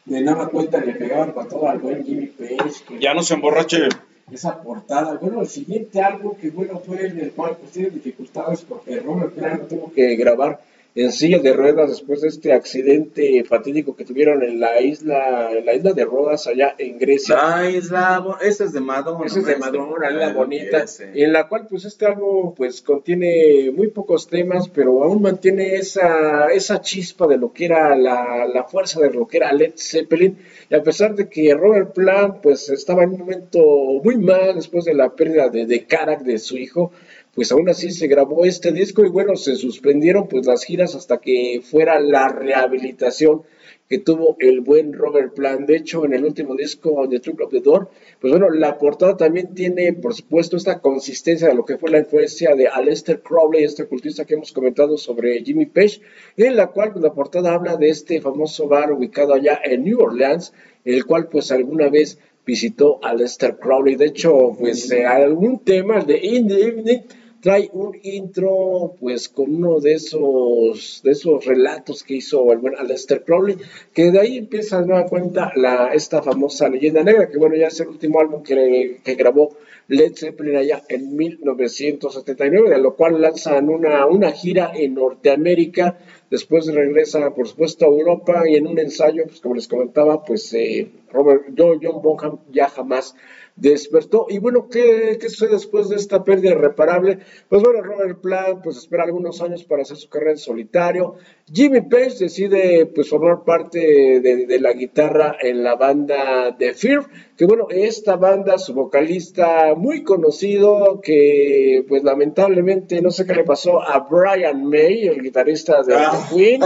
[0.05, 2.99] de nada cuenta le pegaban con todo al buen Jimmy Page.
[2.99, 3.89] ya no se emborrache.
[4.31, 5.15] Esa portada.
[5.15, 9.33] Bueno, el siguiente álbum que bueno fue en el cual pues tiene dificultades porque Robert
[9.33, 10.61] Plant tuvo que grabar
[10.93, 15.65] en silla de ruedas después de este accidente fatídico que tuvieron en la isla, en
[15.65, 17.35] la isla de Rodas allá en Grecia.
[17.35, 19.25] La isla, esa es de Madonna.
[19.25, 20.83] Esa es de Madonna, la bonita,
[21.13, 26.47] en la cual pues este álbum pues contiene muy pocos temas, pero aún mantiene esa,
[26.47, 30.37] esa chispa de lo que era la, la fuerza de lo que era Led Zeppelin,
[30.69, 33.59] y a pesar de que Robert Plant pues estaba en un momento
[34.03, 36.91] muy mal después de la pérdida de, de Karak, de su hijo,
[37.33, 41.19] pues aún así se grabó este disco y bueno, se suspendieron pues las giras hasta
[41.19, 43.43] que fuera la rehabilitación
[43.91, 45.67] que tuvo el buen Robert Plant.
[45.67, 47.89] De hecho, en el último disco de True of the Door,
[48.21, 51.99] pues bueno, la portada también tiene, por supuesto, esta consistencia de lo que fue la
[51.99, 55.99] influencia de Aleister Crowley, este cultista que hemos comentado sobre Jimmy Page,
[56.37, 59.99] en la cual pues, la portada habla de este famoso bar ubicado allá en New
[59.99, 60.53] Orleans,
[60.85, 63.95] el cual pues alguna vez visitó a Lester Crowley.
[63.95, 67.01] De hecho, pues eh, algún tema, de In the Evening,
[67.41, 72.75] trae un intro pues con uno de esos de esos relatos que hizo el buen
[72.75, 73.57] Aleister Crowley
[73.93, 77.67] que de ahí empieza a dar cuenta la, esta famosa leyenda negra que bueno ya
[77.67, 83.69] es el último álbum que, grabó Led Zeppelin allá en 1979 de lo cual lanzan
[83.69, 85.97] una, una gira en Norteamérica
[86.29, 90.53] después regresa por supuesto a Europa y en un ensayo pues como les comentaba pues
[90.53, 93.15] eh, Robert John, John Bonham ya jamás
[93.55, 94.27] despertó.
[94.29, 97.19] Y bueno, ¿qué, ¿qué, sucede después de esta pérdida irreparable?
[97.49, 101.15] Pues bueno, Robert Plant pues espera algunos años para hacer su carrera en solitario.
[101.53, 107.45] Jimmy Page decide pues formar parte de, la guitarra en la banda de Fear, que
[107.45, 113.81] bueno, esta banda, su vocalista muy conocido, que pues lamentablemente no sé qué le pasó
[113.81, 116.29] a Brian May, el guitarrista de ah.
[116.33, 116.61] Queen,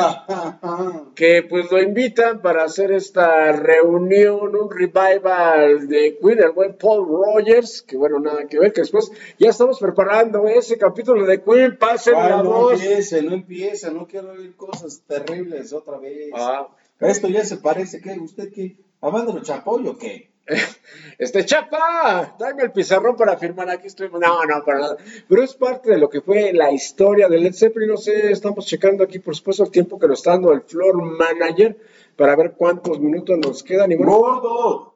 [1.15, 7.07] que pues lo invitan para hacer esta reunión, un revival de Queen, el buen Paul
[7.07, 11.77] Rogers, que bueno, nada que ver, que después ya estamos preparando ese capítulo de Queen,
[11.79, 12.73] pasen la no voz.
[12.73, 16.29] No empiece, no empiece, no quiero oír cosas terribles otra vez.
[16.35, 16.67] Ah.
[16.99, 18.11] Esto ya se parece, ¿qué?
[18.19, 18.77] ¿Usted qué?
[19.01, 20.29] ¿Amándolo Chapoy o qué?
[21.17, 24.09] Este chapa, dame el pizarrón para firmar aquí estoy.
[24.11, 24.97] No, no, para nada.
[25.27, 27.89] Pero es parte de lo que fue la historia de Led Zeppelin.
[27.89, 31.01] No sé, estamos checando aquí, por supuesto, el tiempo que nos está dando el floor
[31.01, 31.75] manager
[32.15, 33.91] para ver cuántos minutos nos quedan.
[33.91, 34.94] Y bueno,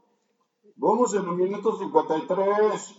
[0.82, 2.39] Vamos en un minuto 53.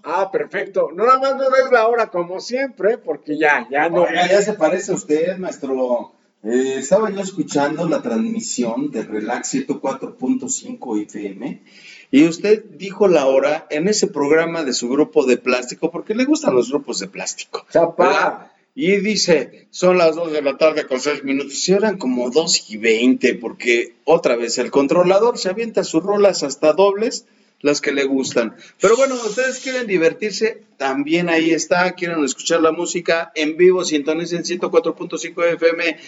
[0.02, 0.90] Ah, perfecto.
[0.94, 4.06] No, nada más no ves la hora como siempre, porque ya, ya no.
[4.06, 6.12] ya se parece a usted, maestro.
[6.42, 11.62] Eh, estaba yo escuchando la transmisión de Relax 104.5 FM
[12.10, 16.26] y usted dijo la hora en ese programa de su grupo de plástico, porque le
[16.26, 17.64] gustan los grupos de plástico.
[17.72, 18.52] Chapa.
[18.74, 21.66] Y dice, son las 2 de la tarde con 6 minutos.
[21.66, 26.42] Y eran como 2 y 20, porque otra vez el controlador se avienta sus rolas
[26.42, 27.24] hasta dobles
[27.62, 28.54] las que le gustan.
[28.80, 34.44] Pero bueno, ustedes quieren divertirse, también ahí está, quieren escuchar la música en vivo, sintonicen
[34.44, 35.98] 104.5 FM,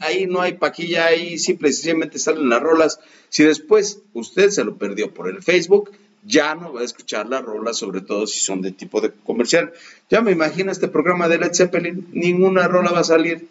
[0.00, 3.00] ahí no hay paquilla, ahí simplemente salen las rolas.
[3.28, 5.90] Si después usted se lo perdió por el Facebook,
[6.24, 9.72] ya no va a escuchar las rolas, sobre todo si son de tipo de comercial.
[10.10, 13.48] Ya me imagino este programa de Led Zeppelin, ninguna rola va a salir,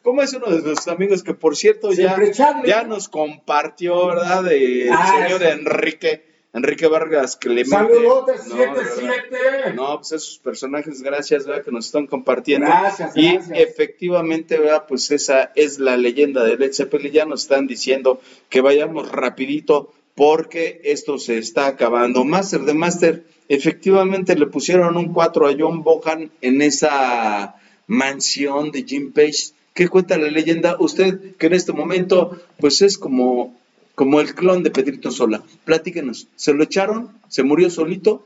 [0.02, 2.16] ¿Cómo, es uno de nuestros amigos que, por cierto, ya,
[2.64, 4.50] ya nos compartió, ¿verdad?
[4.52, 7.70] el ah, señor Enrique, Enrique Vargas Clemente.
[7.70, 9.72] Saludos de 77.
[9.74, 11.64] No, pues esos personajes, gracias, ¿verdad?
[11.64, 12.66] Que nos están compartiendo.
[12.66, 14.84] Gracias, y efectivamente, ¿verdad?
[14.88, 17.12] Pues esa es la leyenda de Led Zeppelin.
[17.12, 22.24] Ya nos están diciendo que vayamos rapidito porque esto se está acabando.
[22.24, 27.56] Master de Master, efectivamente le pusieron un 4 a John Bohan en esa
[27.86, 29.52] mansión de Jim Page.
[29.74, 30.76] ¿Qué cuenta la leyenda?
[30.78, 33.58] Usted que en este momento pues es como,
[33.94, 35.42] como el clon de Pedrito Sola.
[35.64, 37.10] Platíquenos, ¿se lo echaron?
[37.28, 38.24] ¿Se murió solito?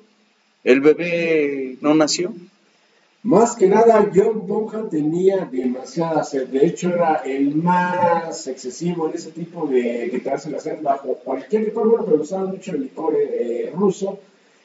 [0.65, 2.35] ¿El bebé no nació?
[3.29, 6.49] Más que nada, John Bonham tenía demasiada sed.
[6.49, 11.65] De hecho, era el más excesivo en ese tipo de quitarse la sed bajo cualquier
[11.65, 14.19] licor, bueno, pero usaba mucho el licor eh, ruso.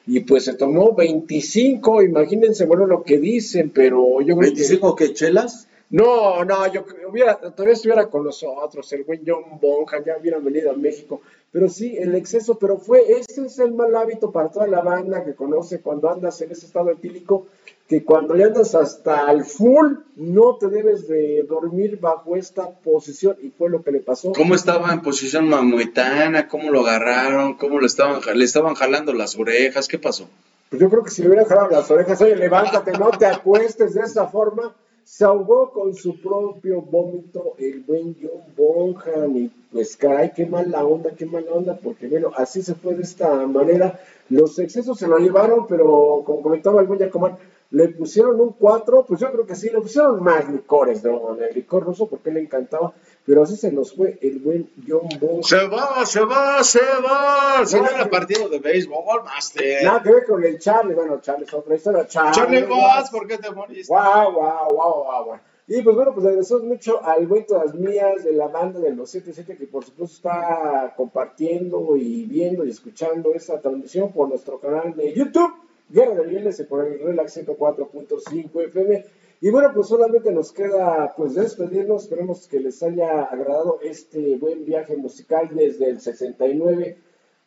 [0.08, 5.14] Y pues se tomó 25, imagínense, bueno, lo que dicen, pero yo creo ¿25 que...
[5.14, 5.68] chelas?
[5.90, 10.72] No, no, yo hubiera, todavía estuviera con nosotros, el buen John Bonham, ya hubiera venido
[10.72, 11.20] a México.
[11.52, 15.26] Pero sí, el exceso, pero fue, ese es el mal hábito para toda la banda
[15.26, 17.48] que conoce cuando andas en ese estado etílico
[17.88, 23.36] que cuando le andas hasta el full, no te debes de dormir bajo esta posición,
[23.42, 24.32] y fue lo que le pasó.
[24.32, 26.48] ¿Cómo estaba en posición mamuetana?
[26.48, 27.56] ¿Cómo lo agarraron?
[27.56, 29.88] ¿Cómo lo estaban, le estaban jalando las orejas?
[29.88, 30.28] ¿Qué pasó?
[30.70, 33.94] Pues yo creo que si le hubieran jalado las orejas, oye, levántate, no te acuestes
[33.94, 34.74] de esa forma,
[35.04, 40.84] se ahogó con su propio vómito el buen John Bonham, y pues caray, qué mala
[40.86, 44.00] onda, qué mala onda, porque bueno, así se fue de esta manera.
[44.30, 47.38] Los excesos se lo llevaron, pero como comentaba el buen Yacomán,
[47.74, 51.36] le pusieron un 4, pues yo creo que sí, le pusieron más licores, ¿no?
[51.36, 52.94] El licor ruso porque le encantaba,
[53.26, 55.44] pero así se nos fue el buen John Ball.
[55.44, 57.66] Se va, se va, se va.
[57.66, 59.84] Se va el partido de béisbol, Master.
[59.84, 62.06] Nada que ver con el Charlie, bueno, Charlie es otra historia.
[62.06, 63.92] Charlie, Charlie Watts, ¿por qué te moriste?
[63.92, 68.34] Guau, guau, guau, guau, Y pues bueno, pues agradecemos mucho al buen Todas Mías de
[68.34, 73.60] la banda de los 77 que por supuesto está compartiendo y viendo y escuchando esta
[73.60, 75.64] transmisión por nuestro canal de YouTube.
[75.90, 79.06] Guerra de Bienes por el Relax 104.5 FM.
[79.42, 82.04] Y bueno, pues solamente nos queda pues despedirnos.
[82.04, 86.98] Esperemos que les haya agradado este buen viaje musical desde el 69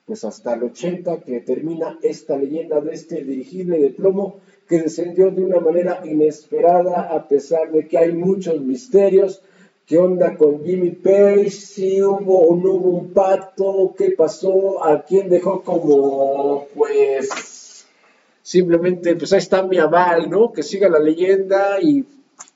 [0.07, 4.37] pues hasta el 80 que termina esta leyenda de este dirigible de plomo
[4.68, 9.43] que descendió de una manera inesperada a pesar de que hay muchos misterios.
[9.84, 11.51] ¿Qué onda con Jimmy Page?
[11.51, 13.95] ¿Si hubo o no hubo un pacto?
[13.97, 14.84] ¿Qué pasó?
[14.84, 17.28] ¿A quién dejó como pues
[18.47, 20.53] simplemente, pues ahí está mi aval, ¿no?
[20.53, 22.05] Que siga la leyenda y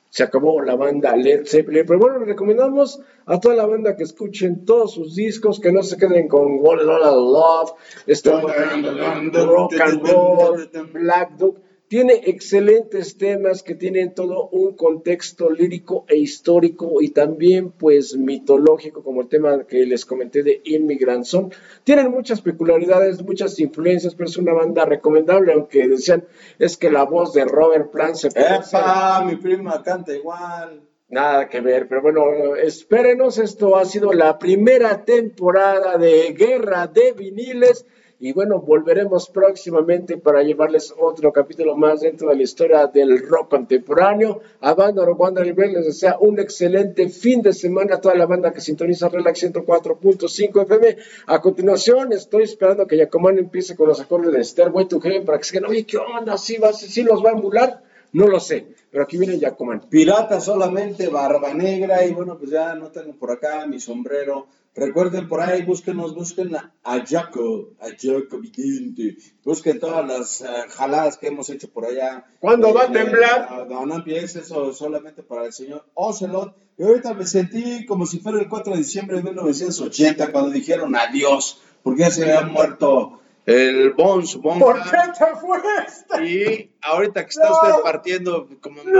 [0.09, 1.85] se acabó la banda Led Zeppelin.
[1.85, 5.97] Pero bueno, recomendamos a toda la banda que escuchen todos sus discos, que no se
[5.97, 7.73] queden con All Love,
[8.07, 11.57] Rock and Roll, Black Duck.
[11.91, 19.03] Tiene excelentes temas que tienen todo un contexto lírico e histórico y también pues mitológico
[19.03, 21.51] como el tema que les comenté de Immigrant Song.
[21.83, 26.23] Tienen muchas peculiaridades, muchas influencias, pero es una banda recomendable, aunque decían
[26.59, 29.25] es que la voz de Robert Plant se ¡Epa!
[29.25, 30.83] Mi prima canta igual.
[31.09, 37.11] Nada que ver, pero bueno, espérenos, esto ha sido la primera temporada de Guerra de
[37.11, 37.85] Viniles.
[38.23, 43.49] Y bueno, volveremos próximamente para llevarles otro capítulo más dentro de la historia del rock
[43.49, 44.41] contemporáneo.
[44.59, 48.61] A Banda Wanda les desea un excelente fin de semana a toda la banda que
[48.61, 50.97] sintoniza Relax 104.5 FM.
[51.25, 55.39] A continuación, estoy esperando que Yacomán empiece con los acordes de Stairway to Heaven para
[55.39, 56.37] que se digan, ¿qué onda?
[56.37, 57.81] ¿Sí, va, sí los va a emular?
[58.13, 59.81] No lo sé, pero aquí viene Yacomán.
[59.89, 65.27] Pirata solamente, barba negra y bueno, pues ya no tengo por acá mi sombrero Recuerden
[65.27, 66.71] por ahí, búsquenos, busquen a
[67.05, 72.25] Jaco, a Jaco Vicente, busquen todas las eh, jaladas que hemos hecho por allá.
[72.39, 73.67] ¿Cuándo va a temblar?
[73.69, 76.55] No, no empieces eso solamente para el señor Ocelot.
[76.77, 80.95] Y ahorita me sentí como si fuera el 4 de diciembre de 1980 cuando dijeron
[80.95, 84.37] adiós, porque ya se había muerto el Bones.
[84.37, 86.25] ¿Por qué te fuiste?
[86.25, 87.55] Y ahorita que está No.
[87.55, 88.91] usted partiendo, como me,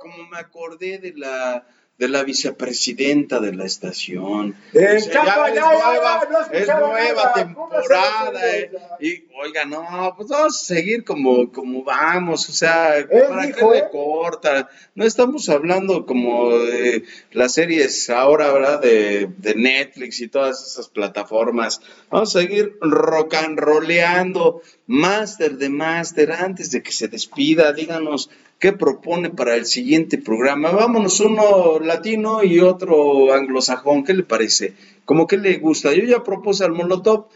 [0.00, 1.66] como me acordé de la
[2.00, 4.56] de la vicepresidenta de la estación.
[4.72, 5.06] Eh, ya es
[5.54, 7.34] nueva, no es escuchaba nueva nada.
[7.34, 8.56] temporada.
[8.56, 13.70] Eh, y oiga, no, pues vamos a seguir como, como vamos, o sea, ¿para dijo,
[13.70, 13.82] qué ¿eh?
[13.82, 14.70] le corta?
[14.94, 18.80] No estamos hablando como de las series ahora, ¿verdad?
[18.80, 21.82] De, de Netflix y todas esas plataformas.
[22.10, 28.30] Vamos a seguir rock and roleando, máster de máster, antes de que se despida, díganos
[28.60, 30.70] qué propone para el siguiente programa.
[30.70, 34.74] Vámonos uno latino y otro anglosajón, ¿qué le parece?
[35.06, 35.92] ¿Cómo que le gusta?
[35.94, 37.26] Yo ya propuse al Molotov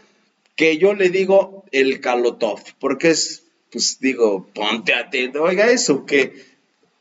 [0.55, 6.45] que yo le digo el Calotov, porque es, pues digo, ponte atento, oiga eso, que,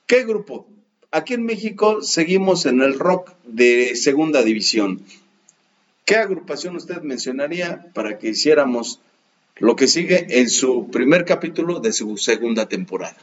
[0.07, 0.66] ¿qué grupo?
[1.12, 5.03] Aquí en México seguimos en el rock de segunda división.
[6.05, 9.01] ¿Qué agrupación usted mencionaría para que hiciéramos
[9.59, 13.16] lo que sigue en su primer capítulo de su segunda temporada?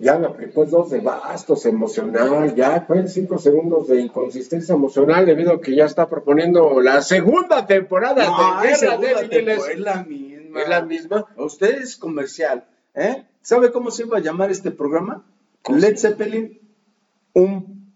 [0.00, 5.26] Ya me aplicó el dos de bastos emocional, ya fue cinco segundos de inconsistencia emocional
[5.26, 9.68] debido a que ya está proponiendo la segunda temporada No, de Guerra de Viniles.
[9.68, 10.60] es la misma.
[10.60, 11.26] Es la misma.
[11.36, 13.24] Usted es comercial, ¿eh?
[13.42, 15.24] ¿Sabe cómo se iba a llamar este programa?
[15.62, 16.60] ¿Cómo Led Zeppelin,
[17.34, 17.92] un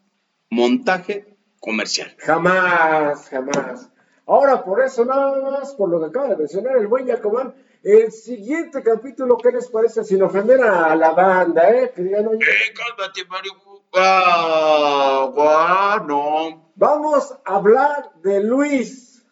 [0.51, 2.13] montaje comercial.
[2.19, 3.89] Jamás, jamás.
[4.27, 8.13] Ahora, por eso nada más, por lo que acaba de mencionar el buen Yacomán, el
[8.13, 10.05] siguiente capítulo, ¿qué les parece?
[10.05, 11.93] Sin ofender a la banda, ¿eh?
[11.95, 13.53] Que digan, oye, ¡Eh, cálmate, Mario!
[13.95, 15.33] ¡Ah,
[16.07, 16.73] no!
[16.75, 19.25] vamos a hablar de Luis.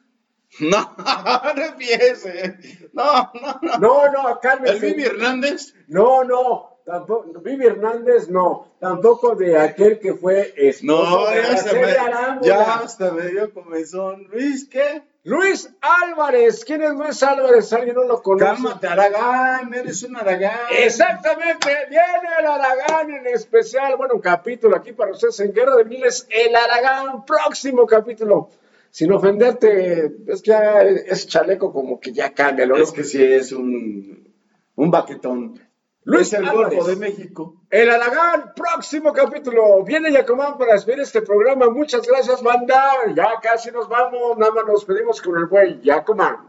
[0.59, 0.95] No,
[1.57, 2.59] no empiece.
[2.93, 3.79] No, no, no.
[3.79, 4.87] No, no, cálmense.
[4.87, 5.75] ¿El Vivi Hernández?
[5.87, 11.57] No, no, tampoco, Vivi Hernández no, tampoco de aquel que fue esposo No, de ya
[11.57, 11.95] se me,
[12.43, 14.25] ya hasta me dio comezón.
[14.25, 15.03] Luis, ¿qué?
[15.23, 17.71] Luis Álvarez, ¿quién es Luis Álvarez?
[17.75, 18.45] ¿Alguien no lo conoce?
[18.47, 20.59] Cálmate, Aragán, eres un Aragán.
[20.79, 25.85] Exactamente, viene el Aragán en especial, bueno, un capítulo aquí para ustedes en Guerra de
[25.85, 28.49] Miles, el Aragán, próximo capítulo.
[28.91, 32.77] Sin ofenderte, es que ya es chaleco como que ya cambia, ¿no?
[32.77, 34.35] Es que sí es un,
[34.75, 35.61] un baquetón.
[36.05, 36.79] Luis es el Álvarez.
[36.79, 37.57] Golfo de México.
[37.71, 39.85] El Aragán, próximo capítulo.
[39.85, 41.69] Viene Yacomán para despedir este programa.
[41.69, 42.91] Muchas gracias, banda.
[43.15, 44.39] Ya casi nos vamos.
[44.39, 46.49] Nada más nos pedimos con el buen Yacomán.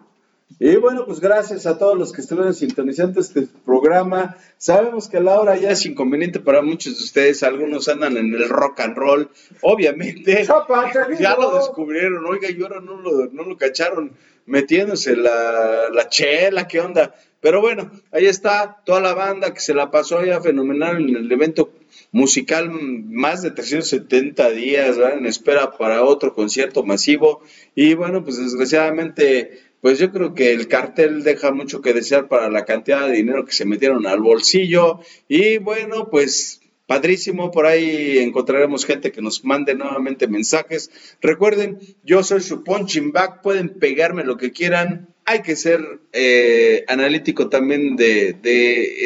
[0.59, 4.37] Y bueno, pues gracias a todos los que estuvieron sintonizando este programa.
[4.57, 7.43] Sabemos que la hora ya es inconveniente para muchos de ustedes.
[7.43, 9.29] Algunos andan en el rock and roll.
[9.61, 10.45] Obviamente,
[11.19, 12.25] ya lo descubrieron.
[12.25, 14.13] Oiga, y ahora no lo, no lo cacharon
[14.45, 17.13] metiéndose la, la chela, ¿qué onda?
[17.41, 21.31] Pero bueno, ahí está toda la banda que se la pasó ya fenomenal en el
[21.31, 21.73] evento
[22.11, 27.41] musical, más de 370 días en espera para otro concierto masivo.
[27.73, 32.49] Y bueno, pues desgraciadamente, pues yo creo que el cartel deja mucho que desear para
[32.49, 34.99] la cantidad de dinero que se metieron al bolsillo.
[35.27, 36.60] Y bueno, pues
[36.91, 40.91] Padrísimo, por ahí encontraremos gente que nos mande nuevamente mensajes.
[41.21, 45.10] Recuerden, yo soy su punching pueden pegarme lo que quieran.
[45.31, 48.35] Hay que ser eh, analítico también de,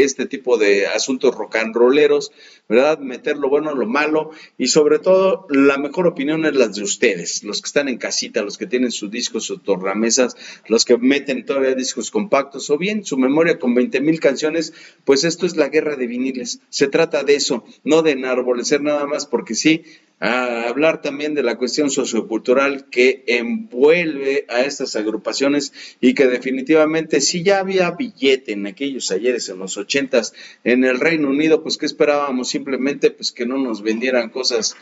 [0.04, 2.32] este tipo de asuntos rock and rolleros,
[2.68, 2.98] ¿verdad?
[2.98, 7.44] Meter lo bueno, lo malo y sobre todo la mejor opinión es la de ustedes,
[7.44, 10.36] los que están en casita, los que tienen sus discos, sus tornamesas,
[10.68, 14.74] los que meten todavía discos compactos o bien su memoria con 20 mil canciones,
[15.04, 16.60] pues esto es la guerra de viniles.
[16.70, 19.84] Se trata de eso, no de enarbolecer nada más porque sí,
[20.20, 27.44] hablar también de la cuestión sociocultural que envuelve a estas agrupaciones y que definitivamente si
[27.44, 31.86] ya había billete en aquellos ayeres en los ochentas en el Reino Unido, pues que
[31.86, 34.76] esperábamos simplemente pues que no nos vendieran cosas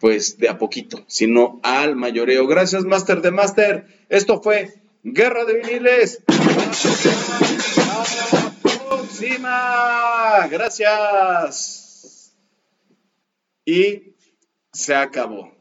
[0.00, 2.46] pues de a poquito, sino al mayoreo.
[2.46, 3.86] Gracias, Master de Master.
[4.08, 4.72] Esto fue
[5.04, 6.22] Guerra de Viniles.
[7.76, 10.48] La próxima.
[10.48, 12.32] Gracias.
[13.64, 14.14] Y
[14.72, 15.52] se acabó.